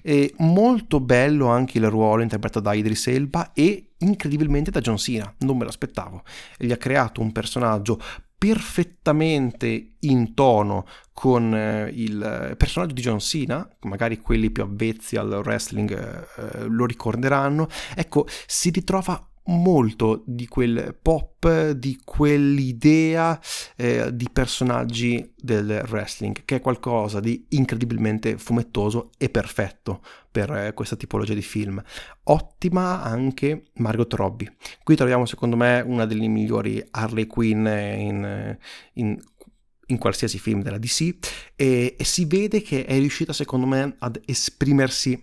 E 0.00 0.32
molto 0.38 1.00
bello 1.00 1.48
anche 1.48 1.78
il 1.78 1.90
ruolo 1.90 2.22
interpretato 2.22 2.60
da 2.60 2.72
Idris 2.72 3.08
Elba 3.08 3.50
e 3.52 3.88
incredibilmente 4.02 4.70
da 4.70 4.80
John 4.80 4.98
Cena, 4.98 5.32
non 5.38 5.56
me 5.56 5.64
l'aspettavo. 5.64 6.22
Gli 6.56 6.72
ha 6.72 6.76
creato 6.76 7.20
un 7.20 7.32
personaggio 7.32 8.00
perfettamente 8.42 9.92
in 10.00 10.34
tono 10.34 10.84
con 11.12 11.54
eh, 11.54 11.90
il 11.94 12.54
personaggio 12.56 12.92
di 12.92 13.00
John 13.00 13.20
Cena, 13.20 13.68
magari 13.82 14.18
quelli 14.18 14.50
più 14.50 14.64
avvezzi 14.64 15.14
al 15.14 15.42
wrestling 15.44 15.92
eh, 15.92 16.64
lo 16.64 16.84
ricorderanno, 16.84 17.68
ecco, 17.94 18.26
si 18.46 18.70
ritrova 18.70 19.24
molto 19.44 20.22
di 20.26 20.46
quel 20.46 20.96
pop, 21.00 21.70
di 21.70 22.00
quell'idea 22.04 23.40
eh, 23.76 24.10
di 24.12 24.28
personaggi 24.32 25.32
del 25.36 25.84
wrestling, 25.88 26.44
che 26.44 26.56
è 26.56 26.60
qualcosa 26.60 27.20
di 27.20 27.46
incredibilmente 27.50 28.38
fumettoso 28.38 29.10
e 29.18 29.28
perfetto 29.30 30.00
per 30.32 30.50
eh, 30.50 30.72
questa 30.72 30.96
tipologia 30.96 31.34
di 31.34 31.42
film. 31.42 31.80
Ottima 32.24 33.02
anche 33.02 33.64
Margot 33.74 34.12
Robbie. 34.14 34.56
Qui 34.82 34.96
troviamo 34.96 35.26
secondo 35.26 35.56
me 35.56 35.80
una 35.86 36.06
delle 36.06 36.26
migliori 36.26 36.84
Harley 36.90 37.26
Quinn 37.26 37.66
in, 37.66 38.58
in 38.94 39.18
in 39.86 39.98
qualsiasi 39.98 40.38
film 40.38 40.62
della 40.62 40.78
DC 40.78 41.16
e, 41.54 41.96
e, 41.98 42.04
si 42.04 42.24
vede 42.24 42.62
che 42.62 42.86
è 42.86 42.96
riuscita 42.96 43.34
secondo 43.34 43.66
me 43.66 43.94
ad 43.98 44.18
esprimersi 44.24 45.22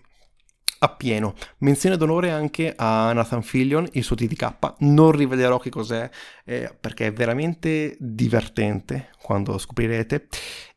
appieno. 0.79 1.35
Menzione 1.59 1.97
d'onore 1.97 2.31
anche 2.31 2.73
a 2.75 3.11
Nathan 3.13 3.43
Fillion, 3.43 3.87
il 3.93 4.03
suo 4.03 4.15
TDK. 4.15 4.75
Non 4.79 5.11
rivederò 5.11 5.59
che 5.59 5.69
cos'è 5.69 6.09
eh, 6.45 6.75
perché 6.79 7.07
è 7.07 7.13
veramente 7.13 7.95
divertente 7.99 9.09
quando 9.21 9.51
lo 9.51 9.57
scoprirete. 9.57 10.27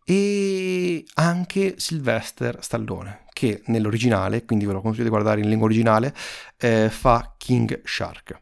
E 0.05 1.05
anche 1.15 1.75
Sylvester 1.77 2.59
Stallone, 2.61 3.22
che 3.33 3.63
nell'originale, 3.67 4.45
quindi 4.45 4.67
ve 4.67 4.73
lo 4.73 4.81
consiglio 4.81 5.05
di 5.05 5.11
guardare 5.11 5.41
in 5.41 5.49
lingua 5.49 5.67
originale, 5.67 6.15
eh, 6.59 6.89
fa 6.91 7.35
King 7.37 7.81
Shark. 7.85 8.41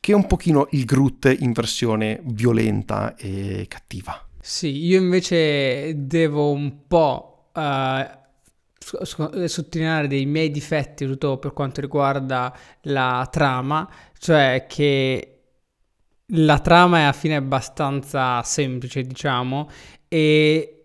Che 0.00 0.12
è 0.12 0.14
un 0.14 0.26
pochino 0.26 0.66
il 0.72 0.84
Groot 0.84 1.36
in 1.38 1.52
versione 1.52 2.20
violenta 2.24 3.14
e 3.16 3.66
cattiva. 3.68 4.28
Sì, 4.40 4.84
io 4.84 4.98
invece 4.98 5.92
devo 6.06 6.50
un 6.50 6.86
po' 6.88 7.50
uh 7.54 8.20
sottolineare 8.82 10.08
dei 10.08 10.26
miei 10.26 10.50
difetti, 10.50 11.06
tutto 11.06 11.38
per 11.38 11.52
quanto 11.52 11.80
riguarda 11.80 12.52
la 12.82 13.28
trama, 13.30 13.88
cioè 14.18 14.66
che 14.68 15.28
la 16.26 16.58
trama 16.58 16.98
è 16.98 17.02
alla 17.02 17.12
fine 17.12 17.36
abbastanza 17.36 18.42
semplice, 18.42 19.02
diciamo, 19.02 19.70
e 20.08 20.81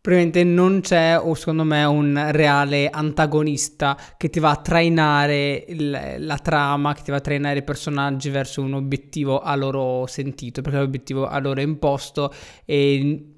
probabilmente 0.00 0.44
non 0.44 0.80
c'è, 0.80 1.18
o 1.18 1.34
secondo 1.34 1.64
me, 1.64 1.84
un 1.84 2.28
reale 2.30 2.88
antagonista 2.88 3.96
che 4.16 4.30
ti 4.30 4.40
va 4.40 4.50
a 4.50 4.56
trainare 4.56 5.64
il, 5.68 6.16
la 6.18 6.38
trama, 6.38 6.94
che 6.94 7.02
ti 7.02 7.10
va 7.10 7.18
a 7.18 7.20
trainare 7.20 7.58
i 7.58 7.64
personaggi 7.64 8.30
verso 8.30 8.62
un 8.62 8.74
obiettivo 8.74 9.40
a 9.40 9.54
loro 9.56 10.06
sentito, 10.06 10.62
perché 10.62 10.78
l'obiettivo 10.78 11.26
a 11.26 11.38
loro 11.38 11.60
è 11.60 11.64
imposto 11.64 12.32
e 12.64 13.32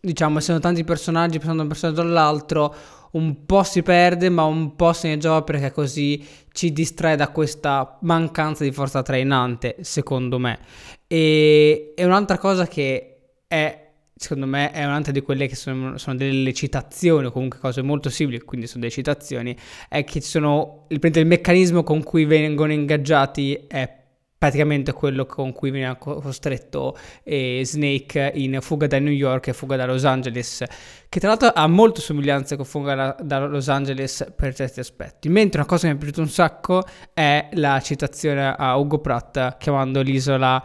diciamo, 0.00 0.38
essendo 0.38 0.60
tanti 0.60 0.84
personaggi 0.84 1.38
passando 1.38 1.58
da 1.58 1.62
un 1.64 1.68
personaggio 1.68 2.00
all'altro, 2.00 2.74
un 3.12 3.44
po' 3.44 3.62
si 3.62 3.82
perde, 3.82 4.28
ma 4.28 4.44
un 4.44 4.76
po' 4.76 4.92
se 4.92 5.08
ne 5.08 5.18
gioca 5.18 5.42
perché 5.42 5.72
così 5.72 6.24
ci 6.52 6.72
distrae 6.72 7.16
da 7.16 7.28
questa 7.28 7.98
mancanza 8.02 8.62
di 8.62 8.72
forza 8.72 9.02
trainante, 9.02 9.76
secondo 9.80 10.38
me. 10.38 10.58
E, 11.06 11.92
e 11.96 12.04
un'altra 12.04 12.38
cosa 12.38 12.66
che 12.66 13.16
è 13.48 13.85
secondo 14.16 14.46
me 14.46 14.70
è 14.70 14.84
un'altra 14.84 15.12
di 15.12 15.20
quelle 15.20 15.46
che 15.46 15.54
sono, 15.54 15.98
sono, 15.98 16.16
delle 16.16 16.52
citazioni 16.54 17.26
o 17.26 17.30
comunque 17.30 17.58
cose 17.58 17.82
molto 17.82 18.08
simili, 18.08 18.40
quindi 18.40 18.66
sono 18.66 18.80
delle 18.80 18.92
citazioni, 18.92 19.54
è 19.88 20.04
che 20.04 20.22
sono 20.22 20.86
il, 20.88 20.98
il 21.02 21.26
meccanismo 21.26 21.82
con 21.82 22.02
cui 22.02 22.24
vengono 22.24 22.72
ingaggiati 22.72 23.66
è 23.68 24.04
praticamente 24.38 24.92
quello 24.92 25.24
con 25.24 25.52
cui 25.52 25.70
veniva 25.70 25.96
costretto 25.96 26.96
eh, 27.24 27.62
Snake 27.64 28.32
in 28.34 28.58
Fuga 28.60 28.86
da 28.86 28.98
New 28.98 29.12
York 29.12 29.48
e 29.48 29.52
Fuga 29.52 29.76
da 29.76 29.86
Los 29.86 30.04
Angeles, 30.04 30.62
che 31.08 31.20
tra 31.20 31.30
l'altro 31.30 31.52
ha 31.54 31.66
molte 31.66 32.00
somiglianze 32.00 32.56
con 32.56 32.64
Fuga 32.66 33.16
da, 33.20 33.46
Los 33.46 33.68
Angeles 33.68 34.32
per 34.36 34.54
certi 34.54 34.80
aspetti. 34.80 35.28
Mentre 35.28 35.60
una 35.60 35.68
cosa 35.68 35.86
che 35.86 35.92
mi 35.92 35.98
è 35.98 35.98
piaciuta 35.98 36.20
un 36.20 36.28
sacco 36.28 36.84
è 37.14 37.48
la 37.52 37.80
citazione 37.80 38.54
a 38.56 38.76
Ugo 38.76 38.98
Pratt 38.98 39.56
chiamando 39.56 40.02
l'isola 40.02 40.62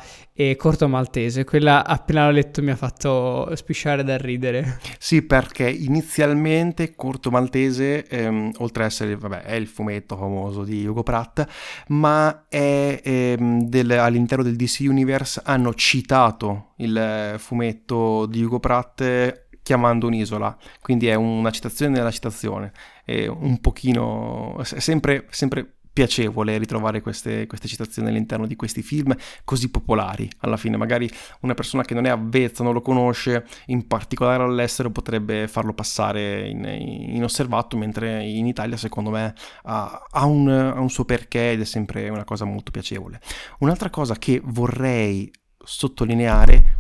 e 0.50 0.56
Corto 0.56 0.88
Maltese. 0.88 1.44
Quella 1.44 1.86
appena 1.86 2.26
l'ho 2.26 2.32
letto 2.32 2.64
mi 2.64 2.72
ha 2.72 2.76
fatto 2.76 3.56
spisciare 3.56 4.04
dal 4.04 4.18
ridere. 4.18 4.80
Sì, 4.98 5.22
perché 5.22 5.70
inizialmente 5.70 6.96
Corto 6.96 7.30
Maltese, 7.30 8.08
ehm, 8.08 8.52
oltre 8.58 8.84
ad 8.84 8.90
essere, 8.90 9.16
vabbè, 9.16 9.42
è 9.42 9.54
il 9.54 9.68
fumetto 9.68 10.16
famoso 10.16 10.64
di 10.64 10.86
Ugo 10.86 11.04
Pratt, 11.04 11.46
ma 11.90 12.46
è 12.48 13.02
ehm, 13.04 13.64
del, 13.64 13.92
all'interno 13.92 14.44
del 14.44 14.56
DC 14.56 14.80
Universe 14.82 15.42
hanno 15.44 15.74
citato 15.76 16.74
il 16.78 17.36
fumetto 17.38 18.26
di 18.26 18.42
Ugo 18.44 18.60
Pratt 18.60 19.50
chiamando 19.62 20.08
un'isola, 20.08 20.58
quindi 20.82 21.08
è 21.08 21.14
una 21.14 21.52
citazione 21.52 21.96
nella 21.98 22.12
citazione, 22.12 22.72
è 23.06 23.28
un 23.28 23.60
pochino, 23.60 24.60
sempre, 24.64 25.28
sempre 25.30 25.81
piacevole 25.94 26.58
ritrovare 26.58 27.02
queste, 27.02 27.48
queste, 27.48 27.68
citazioni 27.68 28.08
all'interno 28.08 28.48
di 28.48 28.56
questi 28.56 28.82
film 28.82 29.16
così 29.44 29.70
popolari. 29.70 30.30
Alla 30.40 30.58
fine, 30.58 30.78
magari 30.78 31.10
una 31.42 31.54
persona 31.54 31.84
che 31.84 31.94
non 31.94 32.06
è 32.06 32.10
avvezza, 32.10 32.64
non 32.64 32.74
lo 32.74 32.82
conosce, 32.82 33.46
in 33.68 33.88
particolare 33.88 34.44
all'estero, 34.44 34.90
potrebbe 34.90 35.48
farlo 35.48 35.74
passare 35.74 36.48
in, 36.48 36.64
inosservato, 36.64 37.78
mentre 37.78 38.24
in 38.24 38.48
Italia, 38.48 38.78
secondo 38.78 39.10
me, 39.10 39.34
ha, 39.64 40.06
ha, 40.10 40.26
un, 40.26 40.48
ha 40.48 40.80
un 40.80 40.90
suo 40.90 41.06
perché 41.06 41.52
ed 41.52 41.62
è 41.62 41.66
sempre 41.66 42.08
una 42.10 42.24
cosa 42.24 42.46
molto 42.46 42.72
piacevole. 42.72 43.20
Un'altra 43.60 43.90
cosa 43.90 44.16
che 44.16 44.42
vorrei 44.44 45.32
sottolineare 45.64 46.80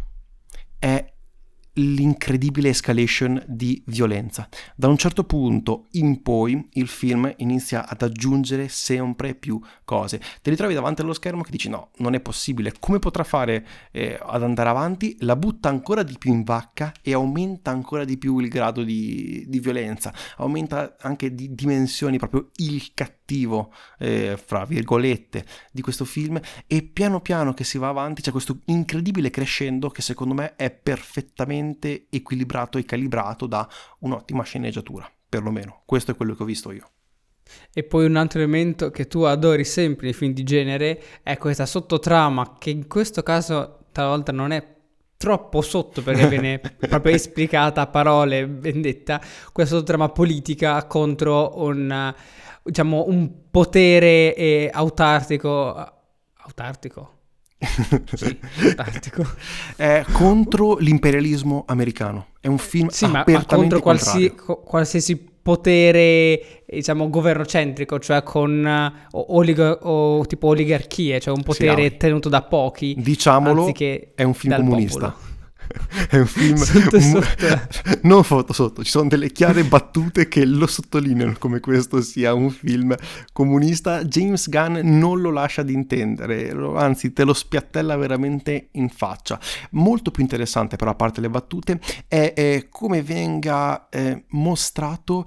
è 0.79 1.10
l'incredibile 1.73 2.69
escalation 2.69 3.41
di 3.47 3.81
violenza. 3.85 4.47
Da 4.75 4.87
un 4.87 4.97
certo 4.97 5.23
punto 5.23 5.87
in 5.91 6.21
poi 6.21 6.69
il 6.73 6.87
film 6.87 7.33
inizia 7.37 7.87
ad 7.87 8.01
aggiungere 8.01 8.67
sempre 8.67 9.35
più 9.35 9.59
cose. 9.85 10.21
Te 10.41 10.49
li 10.49 10.55
trovi 10.55 10.73
davanti 10.73 11.01
allo 11.01 11.13
schermo 11.13 11.43
che 11.43 11.51
dici 11.51 11.69
no, 11.69 11.91
non 11.97 12.13
è 12.13 12.19
possibile, 12.19 12.73
come 12.79 12.99
potrà 12.99 13.23
fare 13.23 13.65
eh, 13.91 14.19
ad 14.21 14.43
andare 14.43 14.69
avanti? 14.69 15.15
La 15.19 15.35
butta 15.35 15.69
ancora 15.69 16.03
di 16.03 16.15
più 16.17 16.33
in 16.33 16.43
vacca 16.43 16.91
e 17.01 17.13
aumenta 17.13 17.71
ancora 17.71 18.03
di 18.03 18.17
più 18.17 18.39
il 18.39 18.49
grado 18.49 18.83
di, 18.83 19.45
di 19.47 19.59
violenza, 19.59 20.13
aumenta 20.37 20.97
anche 20.99 21.33
di 21.33 21.53
dimensioni 21.53 22.17
proprio 22.17 22.49
il 22.57 22.91
cattivo, 22.93 23.19
eh, 23.97 24.37
fra 24.43 24.65
virgolette, 24.65 25.45
di 25.71 25.81
questo 25.81 26.05
film 26.05 26.39
e 26.67 26.81
piano 26.83 27.21
piano 27.21 27.53
che 27.53 27.63
si 27.63 27.77
va 27.77 27.89
avanti 27.89 28.21
c'è 28.21 28.31
questo 28.31 28.59
incredibile 28.65 29.29
crescendo 29.29 29.89
che 29.89 30.01
secondo 30.01 30.33
me 30.33 30.55
è 30.55 30.71
perfettamente 30.71 32.07
equilibrato 32.09 32.77
e 32.77 32.85
calibrato 32.85 33.45
da 33.47 33.67
un'ottima 33.99 34.43
sceneggiatura, 34.43 35.09
perlomeno. 35.27 35.81
Questo 35.85 36.11
è 36.11 36.15
quello 36.15 36.35
che 36.35 36.43
ho 36.43 36.45
visto 36.45 36.71
io. 36.71 36.89
E 37.73 37.83
poi 37.83 38.05
un 38.05 38.15
altro 38.15 38.39
elemento 38.39 38.91
che 38.91 39.07
tu 39.07 39.21
adori 39.21 39.65
sempre 39.65 40.05
nei 40.05 40.13
film 40.13 40.33
di 40.33 40.43
genere 40.43 41.01
è 41.23 41.37
questa 41.37 41.65
sottotrama 41.65 42.57
che 42.57 42.69
in 42.69 42.87
questo 42.87 43.23
caso 43.23 43.85
talvolta 43.91 44.31
non 44.31 44.51
è 44.51 44.79
troppo 45.21 45.61
sotto 45.61 46.01
perché 46.01 46.27
viene 46.27 46.59
proprio 46.89 47.13
esplicata 47.13 47.81
a 47.81 47.87
parole 47.87 48.47
vendetta 48.47 49.21
questa 49.53 49.75
sottotrama 49.75 50.09
politica 50.09 50.83
contro 50.87 51.63
un 51.63 52.11
diciamo 52.63 53.05
un 53.07 53.29
potere 53.51 54.33
eh, 54.35 54.69
autartico 54.73 55.91
autartico 56.37 57.19
sì, 58.15 58.39
fantastico. 58.41 59.23
È 59.75 60.03
contro 60.11 60.77
l'imperialismo 60.77 61.63
americano. 61.67 62.29
È 62.39 62.47
un 62.47 62.57
film 62.57 62.87
sì, 62.87 63.05
ma, 63.05 63.23
ma 63.27 63.45
contro 63.45 63.79
qualsi, 63.79 64.33
qualsiasi 64.33 65.30
potere, 65.41 66.63
diciamo, 66.65 67.09
governocentrico, 67.09 67.99
cioè 67.99 68.23
con 68.23 68.93
uh, 69.11 69.25
olig- 69.35 69.79
o, 69.81 70.25
tipo 70.25 70.47
oligarchie, 70.47 71.19
cioè 71.19 71.33
un 71.35 71.43
potere 71.43 71.89
sì, 71.89 71.97
tenuto 71.97 72.29
da 72.29 72.41
pochi. 72.43 72.95
Diciamolo, 72.97 73.73
è 74.15 74.23
un 74.23 74.33
film 74.33 74.55
comunista. 74.55 75.11
Popolo. 75.11 75.30
È 76.09 76.17
un 76.17 76.25
film 76.25 76.55
sotto, 76.55 76.99
sotto. 76.99 77.25
non 78.03 78.23
sotto 78.23 78.53
sotto, 78.53 78.83
ci 78.83 78.89
sono 78.89 79.07
delle 79.07 79.31
chiare 79.31 79.63
battute 79.63 80.27
che 80.27 80.45
lo 80.45 80.67
sottolineano 80.67 81.35
come 81.37 81.59
questo 81.59 82.01
sia 82.01 82.33
un 82.33 82.49
film 82.49 82.95
comunista. 83.33 84.03
James 84.03 84.49
Gunn 84.49 84.79
non 84.83 85.21
lo 85.21 85.31
lascia 85.31 85.63
di 85.63 85.73
intendere, 85.73 86.51
anzi 86.75 87.13
te 87.13 87.23
lo 87.23 87.33
spiattella 87.33 87.95
veramente 87.95 88.69
in 88.73 88.89
faccia. 88.89 89.39
Molto 89.71 90.11
più 90.11 90.21
interessante 90.21 90.75
però 90.75 90.91
a 90.91 90.95
parte 90.95 91.21
le 91.21 91.29
battute 91.29 91.79
è, 92.07 92.33
è 92.33 92.67
come 92.69 93.01
venga 93.01 93.89
eh, 93.89 94.25
mostrato 94.29 95.25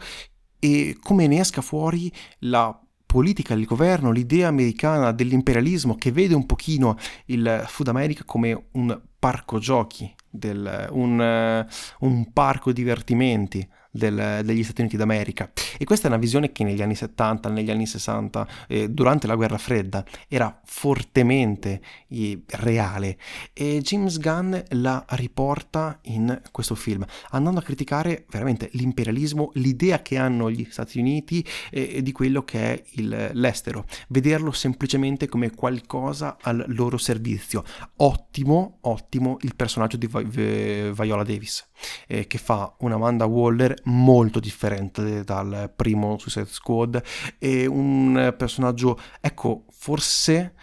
e 0.59 0.96
come 1.00 1.26
ne 1.26 1.40
esca 1.40 1.61
fuori 1.61 2.11
la 2.40 2.78
politica, 3.14 3.54
il 3.54 3.64
governo, 3.64 4.11
l'idea 4.11 4.48
americana 4.48 5.12
dell'imperialismo 5.12 5.94
che 5.94 6.11
vede 6.11 6.35
un 6.35 6.46
pochino 6.46 6.96
il 7.26 7.64
Food 7.68 7.87
America 7.87 8.24
come 8.24 8.68
un 8.72 9.00
parco 9.18 9.59
giochi, 9.59 10.12
del, 10.34 10.88
un, 10.90 11.66
un 12.00 12.32
parco 12.32 12.72
divertimenti 12.72 13.66
del, 13.94 14.40
degli 14.44 14.64
Stati 14.64 14.80
Uniti 14.80 14.96
d'America. 14.96 15.52
E 15.78 15.85
questa 15.85 16.07
è 16.07 16.11
una 16.11 16.18
visione 16.18 16.50
che 16.50 16.64
negli 16.64 16.83
anni 16.83 16.96
70, 16.96 17.48
negli 17.48 17.70
anni 17.70 17.87
60, 17.87 18.48
eh, 18.66 18.88
durante 18.90 19.28
la 19.28 19.37
guerra 19.37 19.57
fredda, 19.57 20.04
era 20.28 20.61
fortemente 20.64 21.80
eh, 22.09 22.42
reale. 22.46 23.16
E 23.52 23.80
James 23.83 24.18
Gunn 24.18 24.57
la 24.70 25.04
riporta 25.11 26.00
in 26.02 26.40
questo 26.50 26.74
film, 26.74 27.04
andando 27.30 27.61
a 27.61 27.62
criticare 27.62 28.26
veramente 28.28 28.68
l'imperialismo, 28.72 29.52
l'idea 29.54 30.02
che 30.02 30.16
hanno 30.18 30.50
gli 30.50 30.66
Stati 30.68 30.98
Uniti 30.98 31.44
eh, 31.70 32.02
di 32.02 32.11
quello 32.11 32.42
che 32.42 32.61
è 32.61 32.83
il, 32.94 33.30
l'estero, 33.33 33.87
vederlo 34.09 34.50
semplicemente 34.50 35.28
come 35.28 35.54
qualcosa 35.54 36.37
al 36.40 36.64
loro 36.68 36.98
servizio. 36.98 37.62
Ottimo, 37.96 38.78
ottimo 38.83 39.37
il 39.42 39.54
personaggio 39.54 39.96
di 39.96 40.09
Viola 40.09 41.22
Davis, 41.22 41.68
eh, 42.09 42.26
che 42.26 42.38
fa 42.38 42.74
una 42.78 42.96
Amanda 42.96 43.26
Waller 43.26 43.83
molto 43.84 44.40
differente 44.40 45.24
dal 45.24 45.72
primo 45.74 46.18
Suicide 46.18 46.46
Squad 46.46 47.02
e 47.38 47.66
un 47.66 48.34
personaggio, 48.36 48.98
ecco, 49.20 49.64
forse 49.70 50.54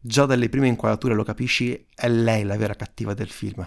già 0.00 0.26
dalle 0.26 0.48
prime 0.48 0.68
inquadrature 0.68 1.14
lo 1.14 1.24
capisci, 1.24 1.86
è 1.94 2.08
lei 2.08 2.42
la 2.44 2.56
vera 2.56 2.74
cattiva 2.74 3.14
del 3.14 3.30
film. 3.30 3.66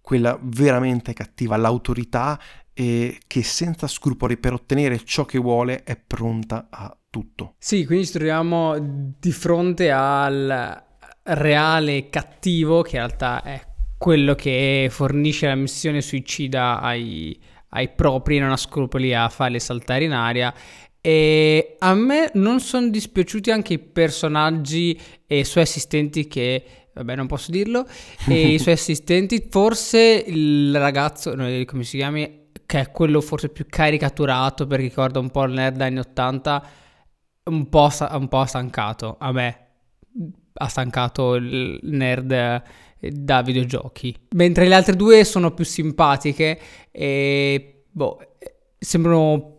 Quella 0.00 0.38
veramente 0.42 1.12
cattiva, 1.12 1.56
l'autorità 1.56 2.40
e 2.72 3.20
che 3.26 3.42
senza 3.42 3.86
scrupoli 3.86 4.36
per 4.36 4.54
ottenere 4.54 5.04
ciò 5.04 5.24
che 5.24 5.38
vuole 5.38 5.84
è 5.84 5.96
pronta 5.96 6.68
a 6.70 6.96
tutto. 7.08 7.54
Sì, 7.58 7.84
quindi 7.84 8.06
ci 8.06 8.12
troviamo 8.12 8.76
di 8.78 9.32
fronte 9.32 9.90
al 9.90 10.82
reale 11.22 12.08
cattivo 12.08 12.82
che 12.82 12.96
in 12.96 13.02
realtà 13.02 13.42
è 13.42 13.66
quello 13.98 14.34
che 14.34 14.88
fornisce 14.90 15.46
la 15.46 15.54
missione 15.54 16.00
suicida 16.00 16.80
ai, 16.80 17.38
ai 17.70 17.88
propri, 17.90 18.38
non 18.38 18.50
ha 18.50 18.56
scrupoli 18.56 19.14
a 19.14 19.28
farli 19.28 19.60
saltare 19.60 20.04
in 20.04 20.12
aria. 20.12 20.54
E 21.00 21.76
a 21.78 21.94
me 21.94 22.30
non 22.34 22.60
sono 22.60 22.88
dispiaciuti 22.88 23.50
anche 23.50 23.74
i 23.74 23.78
personaggi 23.78 24.98
e 25.26 25.38
i 25.38 25.44
suoi 25.44 25.62
assistenti 25.62 26.28
che 26.28 26.64
vabbè 26.92 27.16
non 27.16 27.26
posso 27.26 27.50
dirlo 27.50 27.86
e 28.28 28.48
i 28.48 28.58
suoi 28.60 28.74
assistenti 28.74 29.46
forse 29.48 30.24
il 30.26 30.76
ragazzo 30.76 31.34
come 31.64 31.84
si 31.84 31.96
chiama 31.96 32.18
che 32.70 32.80
è 32.80 32.90
quello 32.92 33.20
forse 33.20 33.48
più 33.48 33.66
caricaturato 33.68 34.64
perché 34.64 34.84
ricorda 34.84 35.18
un 35.18 35.30
po' 35.30 35.42
il 35.42 35.54
nerd 35.54 35.80
anni 35.80 35.98
80, 35.98 36.68
un 37.50 37.68
po', 37.68 37.88
un 38.12 38.28
po' 38.28 38.44
stancato 38.44 39.16
a 39.18 39.32
me. 39.32 39.66
Ha 40.52 40.68
stancato 40.68 41.34
il 41.34 41.80
nerd 41.82 42.30
eh, 42.30 42.62
da 43.00 43.42
videogiochi. 43.42 44.14
Mentre 44.34 44.68
le 44.68 44.74
altre 44.74 44.96
due 44.96 45.24
sono 45.24 45.52
più 45.52 45.64
simpatiche 45.64 46.58
e 46.90 47.84
boh, 47.90 48.18
sembrano 48.78 49.56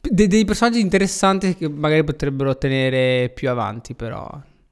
dei, 0.00 0.26
dei 0.26 0.44
personaggi 0.44 0.80
interessanti 0.80 1.54
che 1.54 1.68
magari 1.68 2.04
potrebbero 2.04 2.56
tenere 2.56 3.30
più 3.30 3.50
avanti, 3.50 3.94
però. 3.94 4.28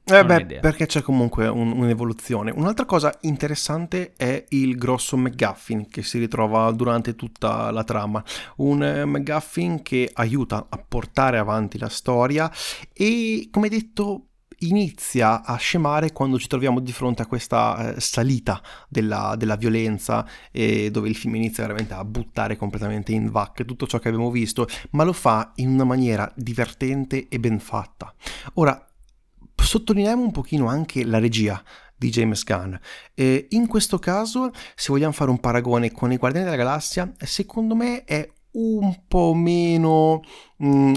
Eh 0.06 0.22
beh, 0.22 0.58
perché 0.60 0.84
c'è 0.84 1.00
comunque 1.00 1.48
un, 1.48 1.72
un'evoluzione. 1.72 2.52
Un'altra 2.54 2.84
cosa 2.84 3.16
interessante 3.22 4.12
è 4.16 4.44
il 4.50 4.76
grosso 4.76 5.16
McGuffin 5.16 5.88
che 5.88 6.02
si 6.02 6.18
ritrova 6.18 6.70
durante 6.72 7.16
tutta 7.16 7.70
la 7.70 7.84
trama. 7.84 8.22
Un 8.56 8.82
eh, 8.82 9.06
McGuffin 9.06 9.82
che 9.82 10.10
aiuta 10.12 10.66
a 10.68 10.76
portare 10.76 11.38
avanti 11.38 11.78
la 11.78 11.88
storia 11.88 12.52
e, 12.92 13.48
come 13.50 13.70
detto, 13.70 14.26
inizia 14.68 15.42
a 15.42 15.56
scemare 15.56 16.12
quando 16.12 16.38
ci 16.38 16.48
troviamo 16.48 16.80
di 16.80 16.92
fronte 16.92 17.22
a 17.22 17.26
questa 17.26 17.94
eh, 17.94 18.00
salita 18.00 18.62
della, 18.88 19.34
della 19.36 19.56
violenza 19.56 20.26
e 20.50 20.90
dove 20.90 21.08
il 21.08 21.16
film 21.16 21.34
inizia 21.36 21.64
veramente 21.64 21.94
a 21.94 22.04
buttare 22.04 22.56
completamente 22.56 23.12
in 23.12 23.30
vacche 23.30 23.64
tutto 23.64 23.86
ciò 23.86 23.98
che 23.98 24.08
abbiamo 24.08 24.30
visto, 24.30 24.66
ma 24.90 25.04
lo 25.04 25.12
fa 25.12 25.52
in 25.56 25.68
una 25.68 25.84
maniera 25.84 26.30
divertente 26.36 27.28
e 27.28 27.38
ben 27.38 27.58
fatta. 27.58 28.12
Ora, 28.54 28.86
sottolineiamo 29.54 30.22
un 30.22 30.30
pochino 30.30 30.66
anche 30.66 31.04
la 31.04 31.18
regia 31.18 31.62
di 31.96 32.10
James 32.10 32.44
Gunn. 32.44 32.74
E 33.14 33.46
in 33.50 33.66
questo 33.66 33.98
caso, 33.98 34.50
se 34.74 34.92
vogliamo 34.92 35.12
fare 35.12 35.30
un 35.30 35.40
paragone 35.40 35.92
con 35.92 36.12
i 36.12 36.16
Guardiani 36.16 36.46
della 36.46 36.62
Galassia, 36.62 37.12
secondo 37.18 37.74
me 37.74 38.04
è 38.04 38.28
un 38.52 39.02
po' 39.08 39.34
meno 39.34 40.20
mh, 40.58 40.68
mm, 40.68 40.94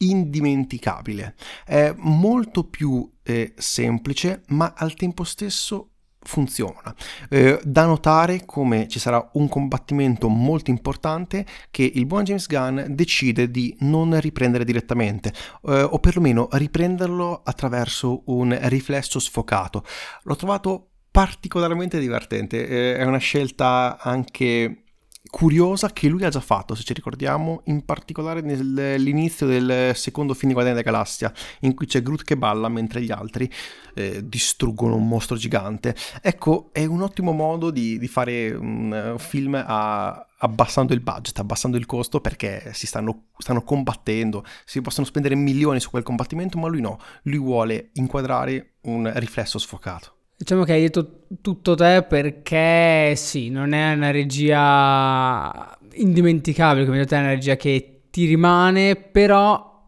indimenticabile. 0.00 1.34
È 1.64 1.94
molto 1.96 2.64
più 2.64 3.10
eh, 3.22 3.52
semplice, 3.56 4.42
ma 4.48 4.74
al 4.76 4.94
tempo 4.94 5.24
stesso 5.24 5.90
funziona. 6.22 6.94
Eh, 7.28 7.58
da 7.64 7.86
notare 7.86 8.44
come 8.44 8.88
ci 8.88 8.98
sarà 8.98 9.30
un 9.34 9.48
combattimento 9.48 10.28
molto 10.28 10.70
importante 10.70 11.46
che 11.70 11.90
il 11.94 12.06
buon 12.06 12.24
James 12.24 12.46
Gunn 12.46 12.80
decide 12.88 13.50
di 13.50 13.74
non 13.80 14.18
riprendere 14.20 14.64
direttamente, 14.64 15.32
eh, 15.66 15.82
o 15.82 15.98
perlomeno 15.98 16.48
riprenderlo 16.52 17.40
attraverso 17.42 18.22
un 18.26 18.56
riflesso 18.62 19.18
sfocato. 19.18 19.84
L'ho 20.24 20.36
trovato 20.36 20.88
particolarmente 21.10 21.98
divertente, 21.98 22.66
eh, 22.66 22.96
è 22.96 23.04
una 23.04 23.18
scelta 23.18 23.98
anche 23.98 24.84
curiosa 25.28 25.90
che 25.92 26.08
lui 26.08 26.24
ha 26.24 26.28
già 26.30 26.40
fatto, 26.40 26.74
se 26.74 26.82
ci 26.82 26.92
ricordiamo, 26.92 27.62
in 27.66 27.84
particolare 27.84 28.40
nell'inizio 28.40 29.46
del 29.46 29.94
secondo 29.94 30.34
film 30.34 30.48
di 30.48 30.54
Guardiani 30.54 30.80
della 30.80 30.90
Galassia, 30.90 31.32
in 31.60 31.74
cui 31.74 31.86
c'è 31.86 32.02
Groot 32.02 32.24
che 32.24 32.36
balla 32.36 32.68
mentre 32.68 33.02
gli 33.02 33.10
altri 33.10 33.50
eh, 33.94 34.26
distruggono 34.26 34.96
un 34.96 35.06
mostro 35.06 35.36
gigante. 35.36 35.94
Ecco, 36.22 36.70
è 36.72 36.84
un 36.84 37.02
ottimo 37.02 37.32
modo 37.32 37.70
di, 37.70 37.98
di 37.98 38.08
fare 38.08 38.50
un 38.50 39.16
film 39.18 39.54
a, 39.54 40.26
abbassando 40.38 40.92
il 40.92 41.00
budget, 41.00 41.38
abbassando 41.38 41.76
il 41.76 41.86
costo 41.86 42.20
perché 42.20 42.70
si 42.72 42.86
stanno, 42.86 43.26
stanno, 43.36 43.62
combattendo, 43.62 44.44
si 44.64 44.80
possono 44.80 45.06
spendere 45.06 45.34
milioni 45.34 45.80
su 45.80 45.90
quel 45.90 46.02
combattimento, 46.02 46.58
ma 46.58 46.68
lui 46.68 46.80
no, 46.80 46.98
lui 47.22 47.38
vuole 47.38 47.90
inquadrare 47.94 48.74
un 48.82 49.10
riflesso 49.14 49.58
sfocato. 49.58 50.14
Diciamo 50.40 50.64
che 50.64 50.72
hai 50.72 50.80
detto 50.80 51.26
tutto 51.42 51.74
te 51.74 52.02
perché 52.08 53.12
sì, 53.14 53.50
non 53.50 53.74
è 53.74 53.92
una 53.92 54.10
regia 54.10 55.78
indimenticabile, 55.92 56.86
come 56.86 56.96
detto, 56.96 57.14
è 57.14 57.18
una 57.18 57.28
regia 57.28 57.56
che 57.56 58.04
ti 58.08 58.24
rimane, 58.24 58.96
però 58.96 59.82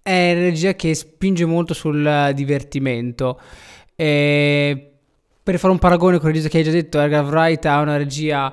è 0.00 0.32
una 0.32 0.40
regia 0.40 0.72
che 0.72 0.94
spinge 0.94 1.44
molto 1.44 1.74
sul 1.74 2.32
divertimento. 2.34 3.38
E 3.94 4.92
per 5.42 5.58
fare 5.58 5.74
un 5.74 5.78
paragone 5.78 6.16
con 6.16 6.28
la 6.30 6.36
regia 6.36 6.48
che 6.48 6.56
hai 6.56 6.64
già 6.64 6.70
detto, 6.70 6.98
Edgar 6.98 7.26
Wright 7.26 7.66
ha 7.66 7.80
una 7.82 7.98
regia 7.98 8.50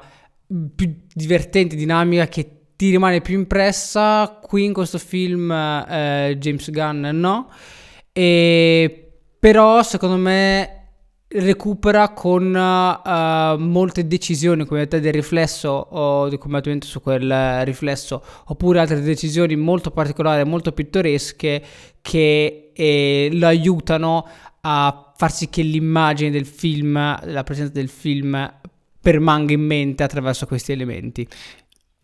più 0.76 1.04
divertente, 1.14 1.78
dinamica, 1.78 2.28
che 2.28 2.64
ti 2.76 2.90
rimane 2.90 3.22
più 3.22 3.38
impressa. 3.38 4.42
Qui 4.44 4.66
in 4.66 4.74
questo 4.74 4.98
film 4.98 5.50
eh, 5.52 6.36
James 6.38 6.70
Gunn 6.70 7.06
no. 7.14 7.50
E 8.12 9.20
però 9.40 9.82
secondo 9.84 10.18
me 10.18 10.76
recupera 11.38 12.10
con 12.10 12.44
uh, 12.54 13.58
molte 13.62 14.08
decisioni 14.08 14.66
come 14.66 14.86
del 14.88 15.12
riflesso 15.12 15.70
o 15.70 16.30
di 16.30 16.38
combattimento 16.38 16.86
su 16.86 17.02
quel 17.02 17.64
riflesso 17.66 18.24
oppure 18.46 18.80
altre 18.80 19.02
decisioni 19.02 19.56
molto 19.56 19.92
particolari 19.92 20.48
molto 20.48 20.72
pittoresche 20.72 21.64
che 22.02 22.72
eh, 22.74 23.30
lo 23.34 23.48
aiutano 23.48 24.26
a 24.62 25.14
far 25.16 25.32
sì 25.32 25.50
che 25.50 25.62
l'immagine 25.62 26.32
del 26.32 26.46
film 26.46 26.94
la 26.94 27.44
presenza 27.44 27.74
del 27.74 27.90
film 27.90 28.54
permanga 29.02 29.54
in 29.54 29.62
mente 29.62 30.04
attraverso 30.04 30.46
questi 30.46 30.72
elementi 30.72 31.28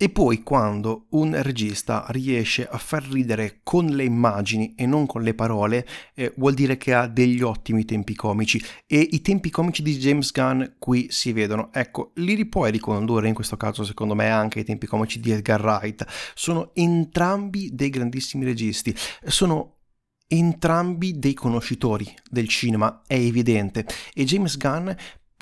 e 0.02 0.10
poi 0.10 0.42
quando 0.42 1.06
un 1.10 1.40
regista 1.44 2.08
riesce 2.10 2.68
a 2.68 2.80
far 2.80 3.04
ridere 3.04 3.60
con 3.62 3.86
le 3.86 4.04
immagini 4.04 4.74
e 4.76 4.88
non 4.88 5.06
con 5.06 5.22
le 5.22 5.36
parole, 5.36 5.86
eh, 6.16 6.34
vuol 6.38 6.56
dire 6.56 6.76
che 6.76 6.96
ha 6.96 7.06
degli 7.06 7.44
ottimi 7.44 7.86
tempi 7.86 8.16
comici. 8.16 8.60
E 8.88 8.98
i 9.12 9.22
tempi 9.22 9.52
comici 9.52 9.84
di 9.84 9.96
James 10.00 10.32
Gunn 10.32 10.64
qui 10.80 11.06
si 11.12 11.32
vedono. 11.34 11.70
Ecco, 11.72 12.14
li 12.16 12.48
puoi 12.48 12.72
ricondurre 12.72 13.28
in 13.28 13.36
questo 13.36 13.58
caso, 13.58 13.84
secondo 13.84 14.16
me, 14.16 14.28
anche 14.32 14.62
i 14.62 14.64
tempi 14.64 14.88
comici 14.88 15.20
di 15.20 15.34
Edgar 15.34 15.62
Wright. 15.62 16.04
Sono 16.34 16.72
entrambi 16.74 17.70
dei 17.72 17.92
grandissimi 17.92 18.44
registi. 18.44 18.96
Sono 19.24 19.82
entrambi 20.26 21.20
dei 21.20 21.36
conoscitori 21.36 22.12
del 22.28 22.48
cinema, 22.48 23.04
è 23.06 23.14
evidente. 23.14 23.86
E 24.16 24.24
James 24.24 24.58
Gunn 24.58 24.90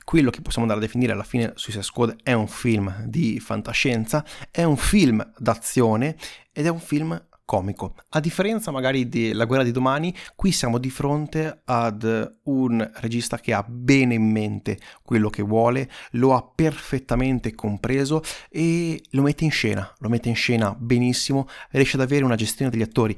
quello 0.09 0.31
che 0.31 0.41
possiamo 0.41 0.63
andare 0.63 0.83
a 0.83 0.87
definire 0.87 1.13
alla 1.13 1.21
fine 1.21 1.51
Suicide 1.53 1.83
Squad 1.83 2.15
è 2.23 2.33
un 2.33 2.47
film 2.47 3.03
di 3.05 3.39
fantascienza, 3.39 4.25
è 4.49 4.63
un 4.63 4.75
film 4.75 5.23
d'azione 5.37 6.15
ed 6.51 6.65
è 6.65 6.69
un 6.69 6.79
film 6.79 7.27
comico. 7.45 7.93
A 8.09 8.19
differenza 8.19 8.71
magari 8.71 9.07
della 9.07 9.45
guerra 9.45 9.61
di 9.61 9.69
domani, 9.69 10.11
qui 10.35 10.51
siamo 10.51 10.79
di 10.79 10.89
fronte 10.89 11.61
ad 11.63 12.37
un 12.45 12.91
regista 12.95 13.37
che 13.37 13.53
ha 13.53 13.63
bene 13.67 14.15
in 14.15 14.31
mente 14.31 14.79
quello 15.03 15.29
che 15.29 15.43
vuole, 15.43 15.87
lo 16.13 16.33
ha 16.33 16.41
perfettamente 16.43 17.53
compreso 17.53 18.23
e 18.49 18.99
lo 19.11 19.21
mette 19.21 19.43
in 19.43 19.51
scena, 19.51 19.93
lo 19.99 20.09
mette 20.09 20.27
in 20.27 20.35
scena 20.35 20.75
benissimo, 20.75 21.47
riesce 21.69 21.97
ad 21.97 22.01
avere 22.01 22.25
una 22.25 22.33
gestione 22.33 22.71
degli 22.71 22.81
attori 22.81 23.15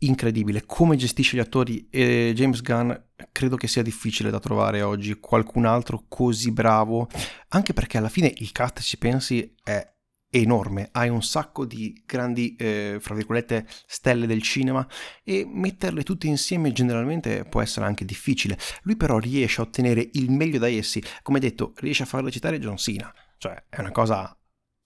incredibile. 0.00 0.64
Come 0.66 0.96
gestisce 0.96 1.36
gli 1.36 1.40
attori 1.40 1.88
e 1.90 2.32
James 2.34 2.60
Gunn 2.62 2.92
credo 3.32 3.56
che 3.56 3.68
sia 3.68 3.82
difficile 3.82 4.30
da 4.30 4.38
trovare 4.38 4.82
oggi 4.82 5.18
qualcun 5.18 5.64
altro 5.64 6.04
così 6.08 6.52
bravo, 6.52 7.08
anche 7.48 7.72
perché 7.72 7.98
alla 7.98 8.08
fine 8.08 8.32
il 8.36 8.52
cast, 8.52 8.80
ci 8.80 8.98
pensi, 8.98 9.54
è 9.62 9.96
enorme, 10.30 10.90
hai 10.92 11.08
un 11.08 11.22
sacco 11.22 11.64
di 11.64 12.02
grandi, 12.04 12.54
eh, 12.56 12.98
fra 13.00 13.14
virgolette, 13.14 13.66
stelle 13.86 14.26
del 14.26 14.42
cinema 14.42 14.86
e 15.24 15.46
metterle 15.50 16.02
tutte 16.02 16.26
insieme 16.26 16.72
generalmente 16.72 17.44
può 17.44 17.62
essere 17.62 17.86
anche 17.86 18.04
difficile. 18.04 18.58
Lui 18.82 18.96
però 18.96 19.18
riesce 19.18 19.60
a 19.60 19.64
ottenere 19.64 20.10
il 20.12 20.30
meglio 20.30 20.58
da 20.58 20.68
essi, 20.68 21.02
come 21.22 21.40
detto, 21.40 21.72
riesce 21.76 22.02
a 22.02 22.06
far 22.06 22.22
recitare 22.22 22.58
John 22.58 22.76
Cena, 22.76 23.12
cioè 23.38 23.64
è 23.68 23.80
una 23.80 23.92
cosa 23.92 24.37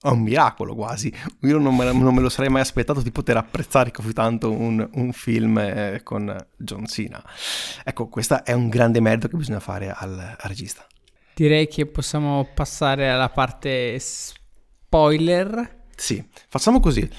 è 0.03 0.13
un 0.13 0.21
miracolo 0.21 0.75
quasi. 0.75 1.13
Io 1.41 1.57
non 1.57 1.75
me, 1.75 1.91
non 1.91 2.13
me, 2.13 2.21
lo 2.21 2.29
sarei 2.29 2.49
mai 2.49 2.61
aspettato 2.61 3.01
di 3.01 3.11
poter 3.11 3.37
apprezzare 3.37 3.91
così 3.91 4.13
tanto 4.13 4.51
un, 4.51 4.87
un 4.93 5.13
film 5.13 5.57
eh, 5.57 6.01
con 6.03 6.35
John 6.57 6.85
Cena. 6.85 7.23
Ecco, 7.83 8.07
questo 8.07 8.43
è 8.43 8.51
un 8.51 8.69
grande 8.69 8.99
merito 8.99 9.27
che 9.27 9.37
bisogna 9.37 9.59
fare 9.59 9.91
al, 9.91 10.17
al 10.19 10.49
regista. 10.49 10.85
Direi 11.33 11.67
che 11.67 11.85
possiamo 11.85 12.47
passare 12.53 13.09
alla 13.09 13.29
parte 13.29 13.97
spoiler. 13.99 15.81
Sì, 15.95 16.23
facciamo 16.49 16.79
così 16.79 17.09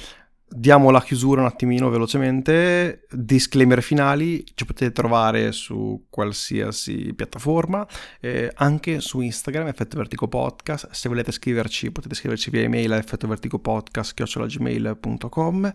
diamo 0.56 0.90
la 0.90 1.02
chiusura 1.02 1.40
un 1.40 1.48
attimino 1.48 1.90
velocemente. 1.90 3.08
Disclaimer 3.10 3.82
finali, 3.82 4.44
ci 4.54 4.64
potete 4.64 4.92
trovare 4.92 5.50
su 5.50 6.06
qualsiasi 6.08 7.12
piattaforma, 7.14 7.84
eh, 8.20 8.52
anche 8.54 9.00
su 9.00 9.20
Instagram, 9.20 9.66
Effetto 9.66 9.96
Vertigo 9.96 10.28
Podcast. 10.28 10.90
Se 10.92 11.08
volete 11.08 11.32
scriverci, 11.32 11.90
potete 11.90 12.14
scriverci 12.14 12.50
via 12.50 12.62
email 12.62 12.92
a 12.92 12.98
effettovertigopodcast.gmail.com. 12.98 15.72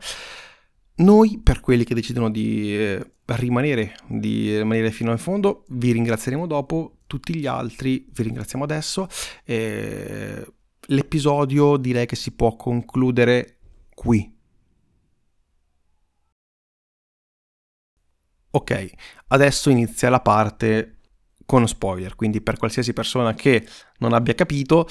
Noi, 0.95 1.39
per 1.41 1.59
quelli 1.59 1.83
che 1.83 1.93
decidono 1.93 2.29
di 2.29 2.73
eh, 2.75 3.11
rimanere, 3.25 3.97
di 4.07 4.57
rimanere 4.57 4.91
fino 4.91 5.11
in 5.11 5.17
fondo, 5.17 5.65
vi 5.69 5.91
ringrazieremo 5.91 6.47
dopo. 6.47 6.99
Tutti 7.05 7.35
gli 7.35 7.47
altri 7.47 8.07
vi 8.13 8.23
ringraziamo 8.23 8.63
adesso. 8.63 9.09
Eh, 9.43 10.47
l'episodio 10.87 11.75
direi 11.77 12.05
che 12.05 12.15
si 12.15 12.31
può 12.31 12.55
concludere 12.55 13.57
qui 13.93 14.37
Ok, 18.51 18.89
adesso 19.27 19.69
inizia 19.69 20.09
la 20.09 20.21
parte 20.21 20.95
con 21.49 21.67
spoiler, 21.67 22.15
quindi 22.15 22.41
per 22.41 22.57
qualsiasi 22.57 22.93
persona 22.93 23.33
che 23.33 23.67
non 23.97 24.13
abbia 24.13 24.35
capito, 24.35 24.87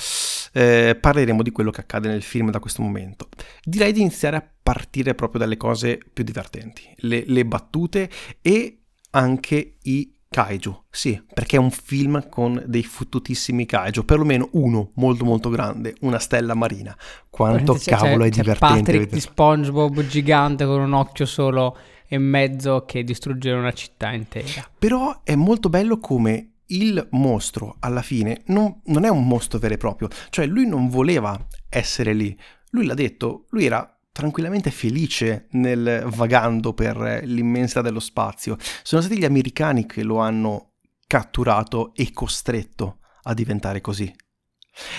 eh, 0.53 0.99
parleremo 1.01 1.40
di 1.42 1.53
quello 1.53 1.71
che 1.71 1.83
accade 1.83 2.09
nel 2.09 2.23
film 2.23 2.51
da 2.51 2.59
questo 2.59 2.83
momento. 2.83 3.29
Direi 3.62 3.92
di 3.92 4.01
iniziare 4.01 4.37
a 4.37 4.49
partire 4.61 5.14
proprio 5.14 5.38
dalle 5.38 5.57
cose 5.57 6.01
più 6.12 6.25
divertenti, 6.25 6.83
le, 6.97 7.23
le 7.27 7.44
battute 7.44 8.11
e 8.42 8.81
anche 9.11 9.77
i 9.83 10.12
kaiju, 10.29 10.83
sì, 10.90 11.23
perché 11.33 11.57
è 11.57 11.61
un 11.61 11.71
film 11.71 12.29
con 12.29 12.61
dei 12.66 12.83
fottutissimi 12.83 13.64
kaiju, 13.64 14.05
perlomeno 14.05 14.49
uno 14.55 14.90
molto 14.97 15.25
molto 15.25 15.49
grande, 15.51 15.94
una 16.01 16.18
stella 16.18 16.55
marina. 16.55 16.97
Quanto 17.31 17.75
c'è, 17.75 17.92
cavolo 17.92 18.25
c'è, 18.25 18.27
è 18.27 18.31
c'è 18.31 18.40
divertente. 18.42 18.59
Patrick 18.59 18.99
vedere. 18.99 19.11
di 19.11 19.21
SpongeBob 19.21 20.07
gigante 20.07 20.64
con 20.64 20.81
un 20.81 20.92
occhio 20.92 21.25
solo 21.25 21.77
e 22.09 22.18
mezzo 22.18 22.85
che 22.85 23.05
distrugge 23.05 23.51
una 23.53 23.73
città 23.73 24.12
intera. 24.12 24.68
Però 24.79 25.21
è 25.23 25.35
molto 25.35 25.68
bello 25.68 25.99
come 25.99 26.55
il 26.71 27.07
mostro 27.12 27.77
alla 27.81 28.03
fine 28.03 28.42
non, 28.47 28.81
non 28.87 29.05
è 29.05 29.09
un 29.09 29.27
mostro 29.27 29.59
vero 29.59 29.75
e 29.75 29.79
proprio, 29.79 30.09
cioè 30.31 30.47
lui 30.47 30.66
non 30.66 30.88
voleva 30.88 31.38
essere 31.68 32.12
lì, 32.12 32.37
lui 32.71 32.85
l'ha 32.85 32.94
detto, 32.94 33.47
lui 33.51 33.64
era 33.64 33.90
tranquillamente 34.12 34.71
felice 34.71 35.47
nel 35.53 36.05
vagando 36.09 36.75
per 36.75 37.21
l'immensità 37.23 37.83
dello 37.83 38.01
spazio. 38.01 38.57
Sono 38.83 39.01
stati 39.01 39.16
gli 39.16 39.25
americani 39.25 39.87
che 39.87 40.03
lo 40.03 40.18
hanno 40.18 40.73
catturato 41.07 41.94
e 41.94 42.11
costretto 42.12 42.99
a 43.23 43.35
diventare 43.35 43.81
così. 43.81 44.12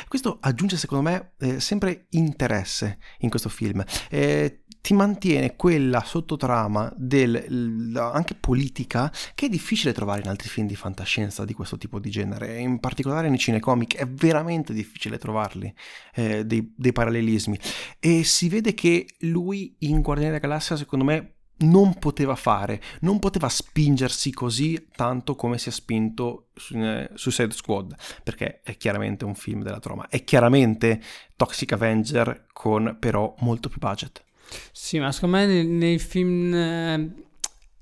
Questo 0.08 0.38
aggiunge 0.42 0.78
secondo 0.78 1.10
me 1.10 1.34
eh, 1.40 1.60
sempre 1.60 2.08
interesse 2.12 2.98
in 3.20 3.30
questo 3.30 3.50
film. 3.50 3.84
Eh, 4.10 4.64
ti 4.82 4.94
mantiene 4.94 5.56
quella 5.56 6.04
sottotrama 6.04 6.92
del, 6.96 7.94
anche 7.96 8.36
politica 8.36 9.12
che 9.36 9.48
è 9.48 9.50
difficile 9.50 9.94
trovare 9.94 10.22
in 10.22 10.28
altri 10.28 10.50
film 10.50 10.68
di 10.68 10.76
fantascienza 10.76 11.46
di 11.46 11.54
questo 11.54 11.78
tipo 11.78 12.00
di 12.00 12.10
genere, 12.10 12.60
in 12.60 12.80
particolare 12.80 13.30
nei 13.30 13.38
cinecomic 13.38 13.98
è 13.98 14.08
veramente 14.08 14.74
difficile 14.74 15.18
trovarli, 15.18 15.74
eh, 16.16 16.46
dei, 16.46 16.74
dei 16.76 16.92
parallelismi. 16.92 17.60
E 18.00 18.24
si 18.24 18.50
vede 18.50 18.74
che 18.74 19.06
lui 19.20 19.76
in 19.80 20.02
Guardiani 20.02 20.34
della 20.34 20.46
Galassia 20.46 20.78
secondo 20.78 21.06
me 21.06 21.34
non 21.60 21.96
poteva 21.96 22.36
fare, 22.36 22.82
non 23.02 23.20
poteva 23.20 23.50
spingersi 23.50 24.32
così 24.32 24.88
tanto 24.96 25.36
come 25.36 25.58
si 25.58 25.70
è 25.70 25.72
spinto 25.72 26.50
su, 26.54 26.78
eh, 26.78 27.10
Suicide 27.16 27.52
Squad, 27.52 27.96
perché 28.24 28.62
è 28.64 28.78
chiaramente 28.78 29.26
un 29.26 29.36
film 29.36 29.64
della 29.64 29.80
troma, 29.80 30.08
è 30.08 30.24
chiaramente 30.24 31.02
Toxic 31.36 31.72
Avenger 31.74 32.46
con 32.54 32.98
però 33.00 33.34
molto 33.40 33.70
più 33.70 33.80
budget. 33.80 34.24
Sì, 34.72 35.00
ma 35.00 35.12
secondo 35.12 35.38
me 35.38 35.46
nei, 35.46 35.66
nei 35.66 36.00
film 36.00 36.54
eh, 36.54 37.12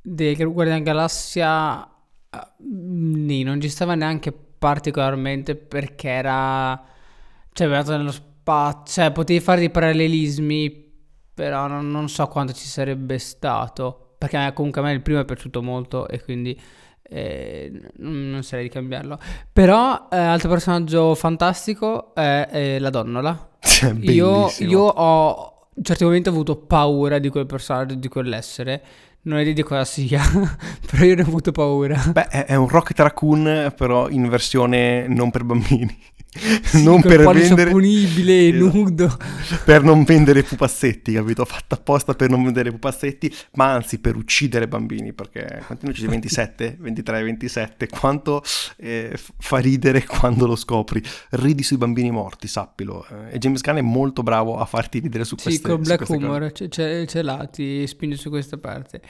dei 0.02 0.36
Guardian 0.36 0.84
Galassia 0.84 1.84
eh, 1.84 2.40
lì 2.60 3.44
non 3.44 3.62
ci 3.62 3.70
stava 3.70 3.96
neanche 3.96 4.32
particolarmente 4.32 5.56
perché 5.56 6.10
era 6.10 6.82
cioè 7.54 7.68
andato 7.68 7.96
nello 7.96 8.12
spazio, 8.12 9.02
cioè 9.02 9.12
potevi 9.12 9.40
fare 9.40 9.60
dei 9.60 9.70
parallelismi, 9.70 10.94
però 11.34 11.68
non, 11.68 11.90
non, 11.90 12.08
so 12.08 12.28
quanto 12.28 12.54
ci 12.54 12.66
sarebbe 12.66 13.18
stato, 13.18 14.16
perché 14.18 14.52
comunque 14.54 14.82
a 14.82 14.84
me 14.84 14.94
il 14.94 15.02
primo 15.02 15.20
è 15.20 15.26
piaciuto 15.26 15.62
molto 15.62 16.08
e 16.08 16.22
quindi 16.24 16.60
eh, 17.10 17.72
non 17.98 18.44
sarei 18.44 18.66
di 18.66 18.70
cambiarlo. 18.70 19.20
Però 19.52 20.08
eh, 20.12 20.18
altro 20.18 20.50
personaggio 20.50 21.16
fantastico 21.16 22.14
è, 22.14 22.48
è 22.48 22.80
la 22.80 22.90
donnola. 22.90 23.50
io, 24.02 24.52
io 24.60 24.82
ho 24.82 25.57
in 25.78 25.84
certi 25.84 26.04
momenti 26.04 26.30
ho 26.30 26.32
avuto 26.32 26.56
paura 26.56 27.20
di 27.20 27.30
quel 27.30 27.46
personaggio, 27.46 27.96
di 27.96 28.08
quell'essere. 28.08 28.84
Non 29.22 29.40
idea 29.40 29.54
di 29.54 29.64
cosa 29.64 29.84
sia, 29.84 30.22
però 30.90 31.04
io 31.04 31.16
ne 31.16 31.22
ho 31.22 31.26
avuto 31.26 31.52
paura. 31.52 32.02
Beh, 32.12 32.28
è 32.28 32.56
un 32.56 32.68
Rocket 32.68 33.00
Raccoon, 33.00 33.74
però 33.76 34.10
in 34.10 34.28
versione 34.30 35.08
non 35.08 35.32
per 35.32 35.44
bambini. 35.44 35.96
Sì, 36.38 36.84
non 36.84 37.02
per 37.02 37.24
vendere 37.26 37.72
punibile 37.72 38.50
esatto. 38.50 38.78
nudo. 38.78 39.18
Per 39.64 39.84
non 39.84 40.04
vendere 40.04 40.44
pupazzetti 40.44 41.14
capito? 41.14 41.46
Fatta 41.46 41.76
apposta 41.76 42.14
per 42.14 42.30
non 42.30 42.44
vendere 42.44 42.72
pupazzetti 42.72 43.34
ma 43.54 43.72
anzi 43.72 44.00
per 44.00 44.16
uccidere 44.16 44.68
bambini 44.68 45.14
perché 45.14 45.64
quanti 45.66 45.88
ne 45.88 46.08
27 46.08 46.78
23 46.80 47.24
27 47.24 47.88
quanto 47.88 48.44
eh, 48.78 49.18
fa 49.38 49.58
ridere 49.58 50.06
quando 50.06 50.46
lo 50.46 50.56
scopri? 50.56 51.02
Ridi 51.32 51.64
sui 51.64 51.78
bambini 51.78 52.12
morti 52.12 52.48
sappilo. 52.48 53.06
Eh, 53.10 53.36
e 53.36 53.38
James 53.38 53.62
Gunn 53.62 53.78
è 53.78 53.82
molto 53.82 54.22
bravo 54.24 54.58
a 54.58 54.66
farti 54.66 55.00
ridere 55.00 55.24
su 55.24 55.36
queste 55.36 55.52
sì 55.52 55.62
con 55.62 55.82
Black 55.82 56.08
Humor 56.10 56.52
c'è, 56.52 56.68
c'è, 56.68 57.06
c'è 57.06 57.22
là 57.22 57.48
ti 57.52 57.86
spinge 57.88 58.18
su 58.18 58.30
questa 58.30 58.58
parte. 58.58 59.02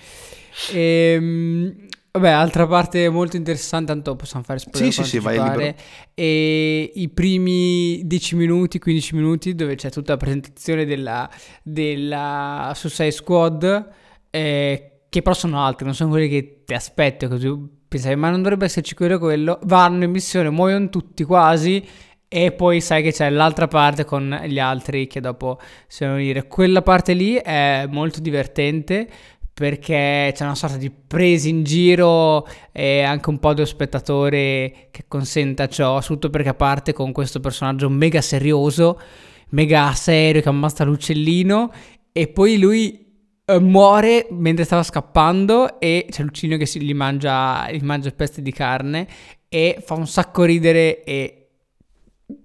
Ehm 0.71 1.75
Vabbè, 2.17 2.29
altra 2.29 2.65
parte 2.65 3.07
molto 3.09 3.37
interessante, 3.37 3.91
tanto 3.91 4.15
possiamo 4.15 4.43
fare 4.43 4.59
spoiler. 4.59 4.91
Sì, 4.91 5.03
sì, 5.03 5.09
sì, 5.09 5.19
vai 5.19 5.39
libero. 5.39 5.75
E 6.13 6.91
i 6.95 7.09
primi 7.09 8.01
10 8.03 8.35
minuti, 8.35 8.79
15 8.79 9.15
minuti, 9.15 9.55
dove 9.55 9.75
c'è 9.75 9.89
tutta 9.89 10.13
la 10.13 10.17
presentazione 10.17 10.85
della, 10.85 11.29
della 11.61 12.73
Suicide 12.75 13.11
Squad, 13.11 13.89
eh, 14.31 14.91
che 15.09 15.21
però 15.21 15.35
sono 15.35 15.63
altri, 15.63 15.85
non 15.85 15.93
sono 15.93 16.09
quelli 16.09 16.27
che 16.27 16.63
ti 16.65 16.73
aspetti, 16.73 17.27
così 17.27 17.53
pensavi, 17.87 18.15
ma 18.15 18.29
non 18.29 18.41
dovrebbe 18.41 18.65
esserci 18.65 18.95
quello 18.95 19.19
quello. 19.19 19.59
Vanno 19.63 20.03
in 20.03 20.11
missione, 20.11 20.49
muoiono 20.49 20.89
tutti 20.89 21.23
quasi, 21.23 21.85
e 22.29 22.51
poi 22.51 22.81
sai 22.81 23.03
che 23.03 23.13
c'è 23.13 23.29
l'altra 23.29 23.67
parte 23.67 24.03
con 24.03 24.41
gli 24.47 24.59
altri 24.59 25.07
che 25.07 25.21
dopo 25.21 25.59
si 25.87 26.03
devono 26.03 26.19
dire. 26.21 26.47
Quella 26.47 26.81
parte 26.81 27.13
lì 27.13 27.35
è 27.35 27.87
molto 27.89 28.19
divertente 28.19 29.07
perché 29.57 30.31
c'è 30.35 30.43
una 30.43 30.53
sorta 30.53 30.77
di 30.77 30.91
presa 30.91 31.49
in 31.49 31.63
giro 31.63 32.47
e 32.71 33.01
anche 33.01 33.27
un 33.31 33.39
po' 33.39 33.55
dello 33.55 33.65
spettatore 33.65 34.89
che 34.91 35.05
consenta 35.07 35.67
ciò, 35.67 35.99
soprattutto 35.99 36.29
perché 36.29 36.53
parte 36.53 36.93
con 36.93 37.11
questo 37.11 37.39
personaggio 37.39 37.89
mega 37.89 38.21
serioso, 38.21 39.01
mega 39.49 39.91
serio 39.93 40.43
che 40.43 40.49
ammazza 40.49 40.83
l'uccellino 40.83 41.71
e 42.11 42.27
poi 42.27 42.59
lui 42.59 43.03
eh, 43.45 43.59
muore 43.59 44.27
mentre 44.29 44.63
stava 44.63 44.83
scappando 44.83 45.79
e 45.79 46.05
c'è 46.07 46.21
l'uccellino 46.21 46.59
che 46.59 46.67
si, 46.67 46.79
gli, 46.79 46.93
mangia, 46.93 47.67
gli 47.71 47.81
mangia 47.81 48.11
pezzi 48.11 48.43
di 48.43 48.51
carne 48.51 49.07
e 49.49 49.81
fa 49.83 49.95
un 49.95 50.05
sacco 50.05 50.43
ridere 50.43 51.03
e 51.03 51.47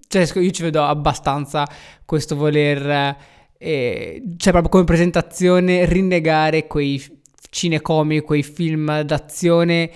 cioè 0.09 0.27
io 0.39 0.51
ci 0.51 0.63
vedo 0.63 0.83
abbastanza 0.83 1.69
questo 2.07 2.37
voler 2.37 3.17
eh, 3.63 4.23
cioè 4.37 4.51
proprio 4.51 4.71
come 4.71 4.85
presentazione 4.85 5.85
rinnegare 5.85 6.67
quei 6.67 7.01
cinecomi, 7.49 8.21
quei 8.21 8.43
film 8.43 9.03
d'azione 9.03 9.91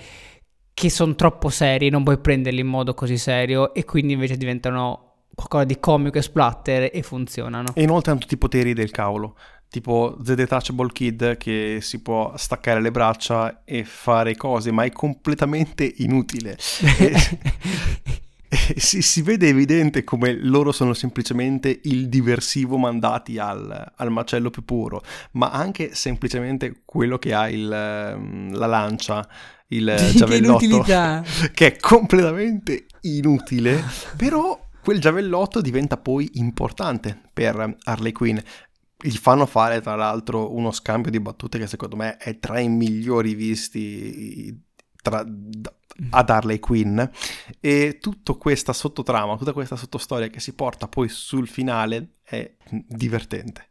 che 0.73 0.89
sono 0.89 1.15
troppo 1.15 1.49
seri, 1.49 1.89
non 1.89 2.03
puoi 2.03 2.17
prenderli 2.19 2.61
in 2.61 2.67
modo 2.67 2.93
così 2.93 3.17
serio 3.17 3.73
e 3.73 3.83
quindi 3.83 4.13
invece 4.13 4.37
diventano 4.37 5.15
qualcosa 5.35 5.65
di 5.65 5.79
comico 5.79 6.17
e 6.17 6.21
splatter 6.21 6.91
e 6.93 7.01
funzionano. 7.01 7.73
E 7.73 7.81
inoltre 7.81 8.11
hanno 8.11 8.21
tutti 8.21 8.35
i 8.35 8.37
poteri 8.37 8.73
del 8.73 8.91
cavolo, 8.91 9.35
tipo 9.69 10.15
The 10.21 10.35
Detachable 10.35 10.91
Kid 10.93 11.37
che 11.37 11.79
si 11.81 12.01
può 12.01 12.33
staccare 12.37 12.79
le 12.79 12.91
braccia 12.91 13.63
e 13.65 13.83
fare 13.83 14.35
cose, 14.37 14.71
ma 14.71 14.83
è 14.83 14.91
completamente 14.91 15.91
inutile. 15.97 16.57
si, 18.77 19.01
si, 19.01 19.21
vede 19.21 19.49
evidente 19.49 20.03
come 20.03 20.33
loro 20.33 20.71
sono 20.71 20.93
semplicemente 20.93 21.81
il 21.83 22.07
diversivo 22.07 22.77
mandati 22.77 23.37
al, 23.37 23.93
al, 23.95 24.11
macello 24.11 24.49
più 24.49 24.63
puro, 24.63 25.01
ma 25.31 25.51
anche 25.51 25.93
semplicemente 25.93 26.81
quello 26.85 27.17
che 27.17 27.33
ha 27.33 27.49
il, 27.49 27.71
ehm, 27.71 28.55
la 28.55 28.65
lancia, 28.65 29.27
il 29.67 29.93
giavellotto, 30.15 30.81
che 31.53 31.67
è 31.67 31.77
completamente 31.77 32.85
inutile, 33.01 33.83
però 34.15 34.57
quel 34.81 35.01
giavellotto 35.01 35.59
diventa 35.59 35.97
poi 35.97 36.29
importante 36.35 37.19
per 37.33 37.75
Harley 37.83 38.13
Quinn. 38.13 38.37
Gli 38.99 39.11
fanno 39.11 39.45
fare 39.45 39.81
tra 39.81 39.95
l'altro 39.95 40.55
uno 40.55 40.71
scambio 40.71 41.11
di 41.11 41.19
battute 41.19 41.59
che 41.59 41.67
secondo 41.67 41.95
me 41.95 42.17
è 42.17 42.39
tra 42.39 42.59
i 42.59 42.67
migliori 42.69 43.35
visti 43.35 44.66
tra, 45.09 45.25
ad 46.09 46.29
Harley 46.29 46.59
Quinn 46.59 47.01
e 47.59 47.97
tutta 47.99 48.33
questa 48.33 48.73
sottotrama, 48.73 49.37
tutta 49.37 49.53
questa 49.53 49.75
sottostoria 49.75 50.27
che 50.27 50.39
si 50.39 50.53
porta 50.53 50.87
poi 50.87 51.09
sul 51.09 51.47
finale 51.47 52.11
è 52.23 52.51
divertente. 52.69 53.65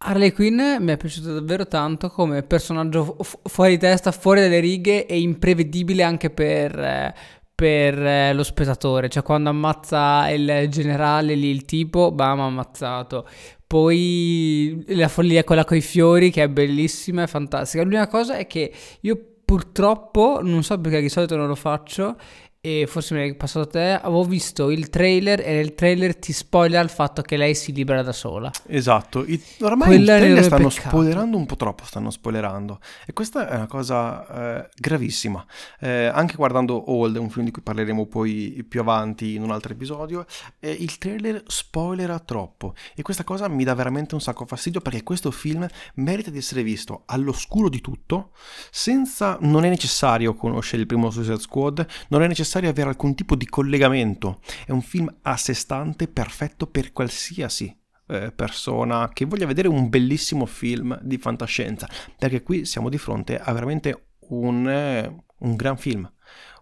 Harley 0.00 0.32
Quinn 0.32 0.60
mi 0.78 0.92
è 0.92 0.96
piaciuto 0.96 1.34
davvero 1.34 1.66
tanto 1.66 2.08
come 2.08 2.42
personaggio 2.44 3.16
fu- 3.20 3.40
fuori 3.42 3.72
di 3.72 3.78
testa, 3.78 4.12
fuori 4.12 4.40
dalle 4.40 4.60
righe 4.60 5.06
e 5.06 5.20
imprevedibile 5.20 6.04
anche 6.04 6.30
per, 6.30 6.78
eh, 6.78 7.14
per 7.52 8.00
eh, 8.00 8.32
lo 8.32 8.44
spettatore. 8.44 9.08
Cioè 9.08 9.24
quando 9.24 9.50
ammazza 9.50 10.28
il 10.30 10.68
generale 10.70 11.34
lì, 11.34 11.48
il 11.48 11.64
tipo, 11.64 12.12
bam, 12.12 12.40
ammazzato. 12.40 13.28
Poi 13.66 14.84
la 14.88 15.08
follia 15.08 15.44
quella 15.44 15.64
con 15.64 15.76
i 15.76 15.82
fiori 15.82 16.30
che 16.30 16.44
è 16.44 16.48
bellissima, 16.48 17.24
è 17.24 17.26
fantastica. 17.26 17.82
L'unica 17.82 18.06
cosa 18.06 18.36
è 18.36 18.46
che 18.46 18.72
io 19.00 19.37
purtroppo, 19.48 20.40
non 20.42 20.62
so 20.62 20.78
perché 20.78 21.00
di 21.00 21.08
solito 21.08 21.34
non 21.34 21.46
lo 21.46 21.54
faccio, 21.54 22.16
e 22.60 22.86
forse 22.88 23.14
mi 23.14 23.28
è 23.28 23.34
passato 23.36 23.68
a 23.68 23.70
te, 23.70 24.00
avevo 24.02 24.24
visto 24.24 24.70
il 24.70 24.90
trailer 24.90 25.40
e 25.40 25.54
nel 25.54 25.74
trailer 25.74 26.16
ti 26.16 26.32
spoiler 26.32 26.82
il 26.82 26.90
fatto 26.90 27.22
che 27.22 27.36
lei 27.36 27.54
si 27.54 27.72
libera 27.72 28.02
da 28.02 28.12
sola. 28.12 28.50
Esatto, 28.66 29.24
I, 29.24 29.40
ormai 29.60 29.88
Quella 29.88 30.14
il 30.14 30.20
trailer 30.20 30.44
stanno 30.44 30.68
peccato. 30.68 30.88
spoilerando 30.88 31.36
un 31.36 31.46
po' 31.46 31.54
troppo, 31.54 31.84
stanno 31.84 32.10
spoilerando 32.10 32.80
e 33.06 33.12
questa 33.12 33.48
è 33.48 33.54
una 33.54 33.68
cosa 33.68 34.26
eh, 34.58 34.68
gravissima. 34.74 35.44
Eh, 35.78 36.06
anche 36.06 36.34
guardando 36.34 36.90
Old, 36.90 37.16
un 37.16 37.30
film 37.30 37.44
di 37.44 37.52
cui 37.52 37.62
parleremo 37.62 38.06
poi 38.06 38.64
più 38.68 38.80
avanti 38.80 39.34
in 39.34 39.42
un 39.42 39.52
altro 39.52 39.72
episodio, 39.72 40.26
eh, 40.58 40.72
il 40.72 40.98
trailer 40.98 41.44
spoilera 41.46 42.18
troppo 42.18 42.74
e 42.96 43.02
questa 43.02 43.22
cosa 43.22 43.46
mi 43.46 43.62
dà 43.62 43.74
veramente 43.74 44.14
un 44.14 44.20
sacco 44.20 44.46
fastidio 44.46 44.80
perché 44.80 45.04
questo 45.04 45.30
film 45.30 45.64
merita 45.94 46.30
di 46.30 46.38
essere 46.38 46.64
visto 46.64 47.02
all'oscuro 47.06 47.68
di 47.68 47.80
tutto, 47.80 48.32
senza, 48.70 49.38
non 49.42 49.64
è 49.64 49.68
necessario 49.68 50.34
conoscere 50.34 50.82
il 50.82 50.88
primo 50.88 51.08
Suicide 51.10 51.38
Squad, 51.38 51.86
non 52.08 52.22
è 52.22 52.26
necessario 52.26 52.46
necessario 52.48 52.70
avere 52.70 52.88
alcun 52.88 53.14
tipo 53.14 53.36
di 53.36 53.46
collegamento. 53.46 54.40
È 54.64 54.70
un 54.70 54.80
film 54.80 55.14
a 55.22 55.36
sé 55.36 55.52
stante, 55.52 56.08
perfetto 56.08 56.66
per 56.66 56.92
qualsiasi 56.92 57.76
eh, 58.06 58.32
persona 58.32 59.10
che 59.12 59.26
voglia 59.26 59.46
vedere 59.46 59.68
un 59.68 59.90
bellissimo 59.90 60.46
film 60.46 60.98
di 61.02 61.18
fantascienza, 61.18 61.86
perché 62.18 62.42
qui 62.42 62.64
siamo 62.64 62.88
di 62.88 62.96
fronte 62.96 63.38
a 63.38 63.52
veramente 63.52 64.12
un, 64.30 64.66
eh, 64.66 65.24
un 65.40 65.56
gran 65.56 65.76
film 65.76 66.10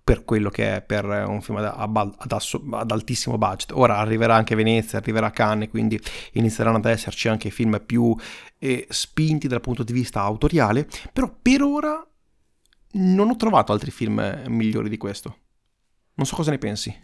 per 0.03 0.25
quello 0.25 0.51
che 0.51 0.77
è 0.77 0.83
per 0.83 1.05
un 1.05 1.41
film 1.41 1.59
ad, 1.59 1.65
ad, 1.65 2.33
ad, 2.73 2.91
altissimo 2.91 3.39
budget. 3.39 3.73
Ora 3.73 3.99
arriverà 3.99 4.37
anche 4.37 4.55
Venezia, 4.55 4.99
arriverà 4.99 5.31
Cannes, 5.31 5.69
quindi 5.69 6.01
inizieranno 6.33 6.77
ad 6.77 6.85
esserci 6.85 7.29
anche 7.29 7.51
film 7.51 7.81
più 7.85 8.15
eh, 8.59 8.87
spinti 8.89 9.49
dal 9.49 9.61
punto 9.61 9.83
di 9.83 9.93
vista 9.93 10.21
autoriale, 10.21 10.87
però 11.13 11.33
per 11.43 11.63
ora 11.63 12.07
non 12.93 13.31
ho 13.31 13.37
trovato 13.37 13.73
altri 13.73 13.91
film 13.91 14.45
migliori 14.47 14.89
di 14.89 14.97
questo. 14.97 15.39
Non 16.17 16.27
so 16.27 16.37
cosa 16.37 16.51
ne 16.51 16.59
pensi. 16.59 16.95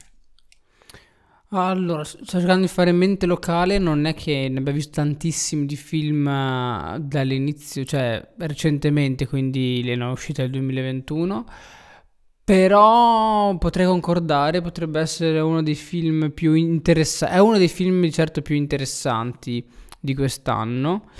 Allora, 1.55 2.03
sto 2.03 2.25
cercando 2.25 2.63
di 2.63 2.73
fare 2.73 2.93
mente 2.93 3.27
locale, 3.27 3.77
non 3.77 4.07
è 4.07 4.15
che 4.15 4.49
ne 4.49 4.59
abbia 4.59 4.73
visto 4.73 4.93
tantissimi 4.93 5.67
di 5.67 5.77
film 5.77 6.27
eh, 6.27 6.97
dall'inizio, 6.99 7.85
cioè 7.85 8.27
recentemente, 8.39 9.27
quindi 9.27 9.83
le 9.85 9.93
hanno 9.93 10.13
uscite 10.13 10.41
nel 10.41 10.51
2021, 10.53 11.45
però 12.43 13.55
potrei 13.59 13.85
concordare, 13.85 14.63
potrebbe 14.63 15.01
essere 15.01 15.41
uno 15.41 15.63
dei 15.63 15.75
film 15.75 16.31
più 16.31 16.55
interessanti, 16.55 17.35
è 17.35 17.39
uno 17.39 17.59
dei 17.59 17.69
film 17.69 18.09
certo 18.11 18.41
più 18.41 18.55
interessanti 18.55 19.63
di 20.01 20.15
quest'anno, 20.15 21.11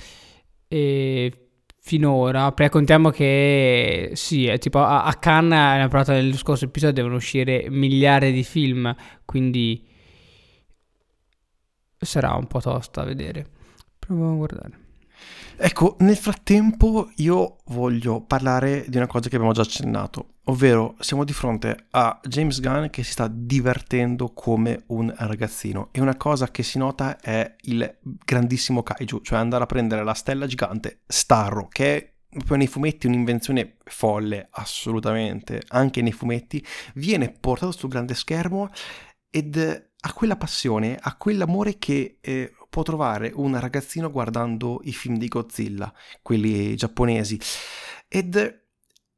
e 0.67 1.42
finora, 1.85 2.53
perché 2.53 2.71
contiamo 2.71 3.09
che 3.09 4.11
sì, 4.13 4.47
è 4.47 4.57
tipo 4.57 4.79
a, 4.79 5.03
a 5.03 5.13
Cannes, 5.15 5.59
abbiamo 5.59 5.89
parlato 5.89 6.13
nello 6.13 6.37
scorso 6.37 6.63
episodio, 6.63 6.95
devono 6.95 7.15
uscire 7.15 7.69
miliardi 7.69 8.31
di 8.31 8.43
film, 8.43 8.95
quindi 9.25 9.85
sarà 11.97 12.35
un 12.35 12.47
po' 12.47 12.61
tosta 12.61 13.01
a 13.01 13.05
vedere. 13.05 13.45
Proviamo 13.99 14.31
a 14.31 14.35
guardare. 14.35 14.82
Ecco, 15.55 15.95
nel 15.99 16.17
frattempo 16.17 17.11
io 17.17 17.57
voglio 17.65 18.21
parlare 18.21 18.85
di 18.87 18.97
una 18.97 19.07
cosa 19.07 19.29
che 19.29 19.35
abbiamo 19.35 19.53
già 19.53 19.61
accennato, 19.61 20.35
ovvero 20.45 20.95
siamo 20.99 21.23
di 21.23 21.31
fronte 21.31 21.85
a 21.91 22.19
James 22.23 22.59
Gunn 22.59 22.87
che 22.87 23.03
si 23.03 23.11
sta 23.11 23.29
divertendo 23.31 24.33
come 24.33 24.83
un 24.87 25.13
ragazzino 25.15 25.89
e 25.91 26.01
una 26.01 26.17
cosa 26.17 26.49
che 26.49 26.63
si 26.63 26.79
nota 26.79 27.19
è 27.19 27.55
il 27.61 27.97
grandissimo 28.01 28.81
kaiju, 28.81 29.21
cioè 29.21 29.37
andare 29.37 29.63
a 29.63 29.67
prendere 29.67 30.03
la 30.03 30.15
stella 30.15 30.47
gigante 30.47 31.01
Starro, 31.05 31.67
che 31.67 31.95
è 31.95 32.13
proprio 32.29 32.57
nei 32.57 32.67
fumetti 32.67 33.05
un'invenzione 33.05 33.77
folle, 33.83 34.47
assolutamente, 34.51 35.61
anche 35.67 36.01
nei 36.01 36.11
fumetti, 36.11 36.65
viene 36.95 37.29
portato 37.29 37.71
sul 37.71 37.89
grande 37.89 38.15
schermo 38.15 38.69
ed 39.29 39.55
ha 40.05 40.13
quella 40.13 40.35
passione, 40.35 40.97
ha 40.99 41.15
quell'amore 41.15 41.77
che 41.77 42.17
eh, 42.19 42.53
può 42.73 42.81
trovare 42.81 43.31
un 43.35 43.59
ragazzino 43.59 44.09
guardando 44.09 44.81
i 44.85 44.93
film 44.93 45.19
di 45.19 45.27
Godzilla, 45.27 45.93
quelli 46.23 46.75
giapponesi. 46.75 47.39
Ed 48.07 48.61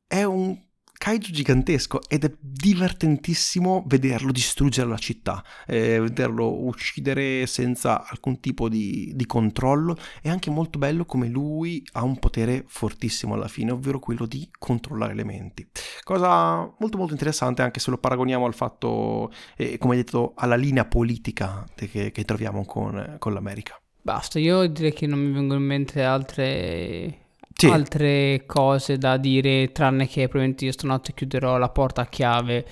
è 0.05 0.23
un 0.23 0.61
kaiju 0.97 1.31
gigantesco 1.31 2.01
ed 2.07 2.25
è 2.25 2.31
divertentissimo 2.39 3.83
vederlo 3.85 4.31
distruggere 4.31 4.87
la 4.87 4.97
città, 4.97 5.43
eh, 5.67 5.99
vederlo 5.99 6.65
uccidere 6.65 7.45
senza 7.45 8.07
alcun 8.07 8.39
tipo 8.39 8.69
di, 8.69 9.11
di, 9.15 9.25
controllo. 9.25 9.97
È 10.21 10.29
anche 10.29 10.49
molto 10.49 10.79
bello 10.79 11.05
come 11.05 11.27
lui 11.27 11.83
ha 11.93 12.03
un 12.03 12.17
potere 12.17 12.63
fortissimo 12.67 13.33
alla 13.33 13.47
fine, 13.47 13.71
ovvero 13.71 13.99
quello 13.99 14.25
di 14.25 14.49
controllare 14.57 15.11
elementi. 15.11 15.67
Cosa 16.03 16.73
molto 16.79 16.97
molto 16.97 17.13
interessante 17.13 17.61
anche 17.61 17.79
se 17.79 17.91
lo 17.91 17.97
paragoniamo 17.97 18.45
al 18.45 18.53
fatto, 18.53 19.31
eh, 19.57 19.77
come 19.77 19.95
detto, 19.95 20.33
alla 20.35 20.55
linea 20.55 20.85
politica 20.85 21.65
che, 21.75 22.11
che 22.11 22.25
troviamo 22.25 22.65
con, 22.65 23.17
con 23.19 23.33
l'America. 23.33 23.79
Basta, 24.01 24.37
io 24.37 24.67
direi 24.67 24.93
che 24.93 25.07
non 25.07 25.19
mi 25.19 25.31
vengono 25.31 25.59
in 25.59 25.65
mente 25.65 26.03
altre 26.03 27.24
sì. 27.55 27.67
altre 27.67 28.43
cose 28.45 28.97
da 28.97 29.17
dire, 29.17 29.71
tranne 29.71 30.07
che 30.07 30.23
probabilmente 30.27 30.65
io 30.65 30.71
stanotte 30.71 31.13
chiuderò 31.13 31.57
la 31.57 31.69
porta 31.69 32.01
a 32.01 32.05
chiave. 32.05 32.65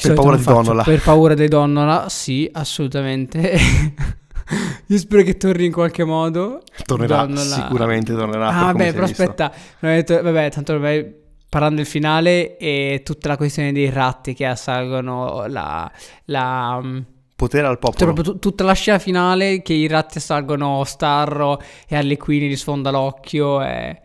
Per 0.00 0.14
paura 0.14 0.36
di 0.36 0.44
Donnola. 0.44 0.82
Per 0.82 1.00
paura 1.00 1.34
di 1.34 1.48
Donnola, 1.48 2.08
sì, 2.08 2.48
assolutamente. 2.52 3.56
io 4.86 4.98
spero 4.98 5.22
che 5.22 5.36
torni 5.36 5.66
in 5.66 5.72
qualche 5.72 6.04
modo. 6.04 6.62
Tornerà, 6.84 7.26
Donnola. 7.26 7.40
sicuramente 7.42 8.14
tornerà. 8.14 8.48
Ah, 8.48 8.64
vabbè, 8.72 8.92
però 8.92 9.04
aspetta, 9.04 9.52
detto, 9.80 10.22
vabbè, 10.22 10.50
tanto 10.50 10.72
ormai 10.72 11.22
parlando 11.48 11.76
del 11.76 11.86
finale 11.86 12.56
e 12.56 13.02
tutta 13.04 13.28
la 13.28 13.36
questione 13.36 13.72
dei 13.72 13.90
ratti 13.90 14.34
che 14.34 14.46
assalgono 14.46 15.46
la... 15.46 15.90
la 16.26 17.12
potere 17.44 17.66
al 17.66 17.78
popolo. 17.78 17.98
Cioè, 17.98 18.12
proprio 18.12 18.34
t- 18.34 18.40
tutta 18.40 18.64
la 18.64 18.72
scena 18.72 18.98
finale 18.98 19.62
che 19.62 19.72
i 19.72 19.86
ratti 19.86 20.18
assalgono 20.18 20.82
Starro 20.84 21.60
e 21.88 21.96
alle 21.96 22.16
Queen 22.16 22.48
gli 22.48 22.56
sfonda 22.56 22.90
l'occhio 22.90 23.60
è, 23.60 24.00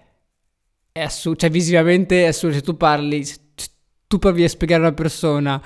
è 0.92 1.02
assurdo. 1.02 1.40
Cioè, 1.40 1.50
visivamente 1.50 2.24
è 2.24 2.28
assurdo. 2.28 2.56
Se 2.56 2.62
tu 2.62 2.78
parli, 2.78 3.24
se 3.24 3.38
tu 4.08 4.18
provi 4.20 4.44
a 4.44 4.50
spiegare 4.50 4.82
a 4.84 4.88
una 4.88 4.96
persona 4.96 5.62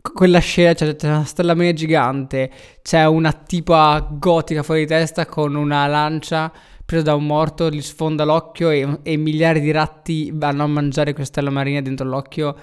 quella 0.00 0.38
scena, 0.38 0.74
cioè, 0.74 0.96
c'è 0.96 1.08
una 1.08 1.24
stella 1.24 1.54
mania 1.54 1.72
gigante, 1.72 2.50
c'è 2.82 3.06
una 3.06 3.32
tipa 3.32 4.08
gotica 4.10 4.62
fuori 4.62 4.80
di 4.80 4.86
testa 4.86 5.26
con 5.26 5.54
una 5.54 5.86
lancia 5.86 6.50
presa 6.84 7.04
da 7.04 7.14
un 7.14 7.26
morto, 7.26 7.70
gli 7.70 7.82
sfonda 7.82 8.24
l'occhio 8.24 8.70
e, 8.70 8.98
e 9.02 9.16
miliardi 9.16 9.60
di 9.60 9.70
ratti 9.70 10.30
vanno 10.32 10.64
a 10.64 10.66
mangiare 10.66 11.12
questa 11.12 11.40
stella 11.40 11.50
marina 11.50 11.80
dentro 11.80 12.06
l'occhio 12.06 12.56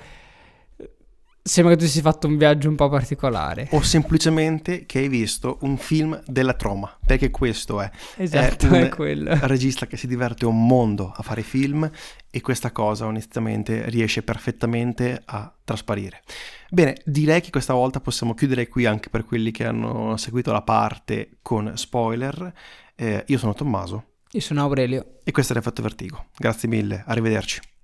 Sembra 1.47 1.75
che 1.75 1.79
tu 1.79 1.87
sia 1.87 2.01
fatto 2.01 2.27
un 2.27 2.35
viaggio 2.35 2.67
un 2.67 2.75
po' 2.75 2.89
particolare. 2.89 3.69
O 3.71 3.81
semplicemente 3.81 4.85
che 4.85 4.99
hai 4.99 5.07
visto 5.07 5.59
un 5.61 5.77
film 5.77 6.21
della 6.25 6.53
troma, 6.53 6.93
perché 7.05 7.31
questo 7.31 7.79
è. 7.79 7.89
Esatto, 8.17 8.67
è, 8.67 8.83
è 8.83 8.89
quello. 8.89 9.33
regista 9.43 9.87
che 9.87 9.95
si 9.95 10.07
diverte 10.07 10.45
un 10.45 10.67
mondo 10.67 11.09
a 11.15 11.23
fare 11.23 11.43
film 11.43 11.89
e 12.29 12.41
questa 12.41 12.73
cosa 12.73 13.05
onestamente 13.05 13.89
riesce 13.89 14.23
perfettamente 14.23 15.21
a 15.23 15.49
trasparire. 15.63 16.21
Bene, 16.69 16.97
direi 17.05 17.39
che 17.39 17.49
questa 17.49 17.73
volta 17.73 18.01
possiamo 18.01 18.33
chiudere 18.33 18.67
qui 18.67 18.85
anche 18.85 19.09
per 19.09 19.23
quelli 19.23 19.51
che 19.51 19.65
hanno 19.65 20.17
seguito 20.17 20.51
la 20.51 20.63
parte 20.63 21.37
con 21.41 21.71
spoiler. 21.77 22.53
Eh, 22.93 23.23
io 23.25 23.37
sono 23.37 23.53
Tommaso. 23.53 24.03
Io 24.31 24.41
sono 24.41 24.61
Aurelio. 24.63 25.19
E 25.23 25.31
questo 25.31 25.53
era 25.53 25.61
Effetto 25.61 25.81
Vertigo. 25.81 26.25
Grazie 26.35 26.67
mille, 26.67 27.05
arrivederci. 27.07 27.75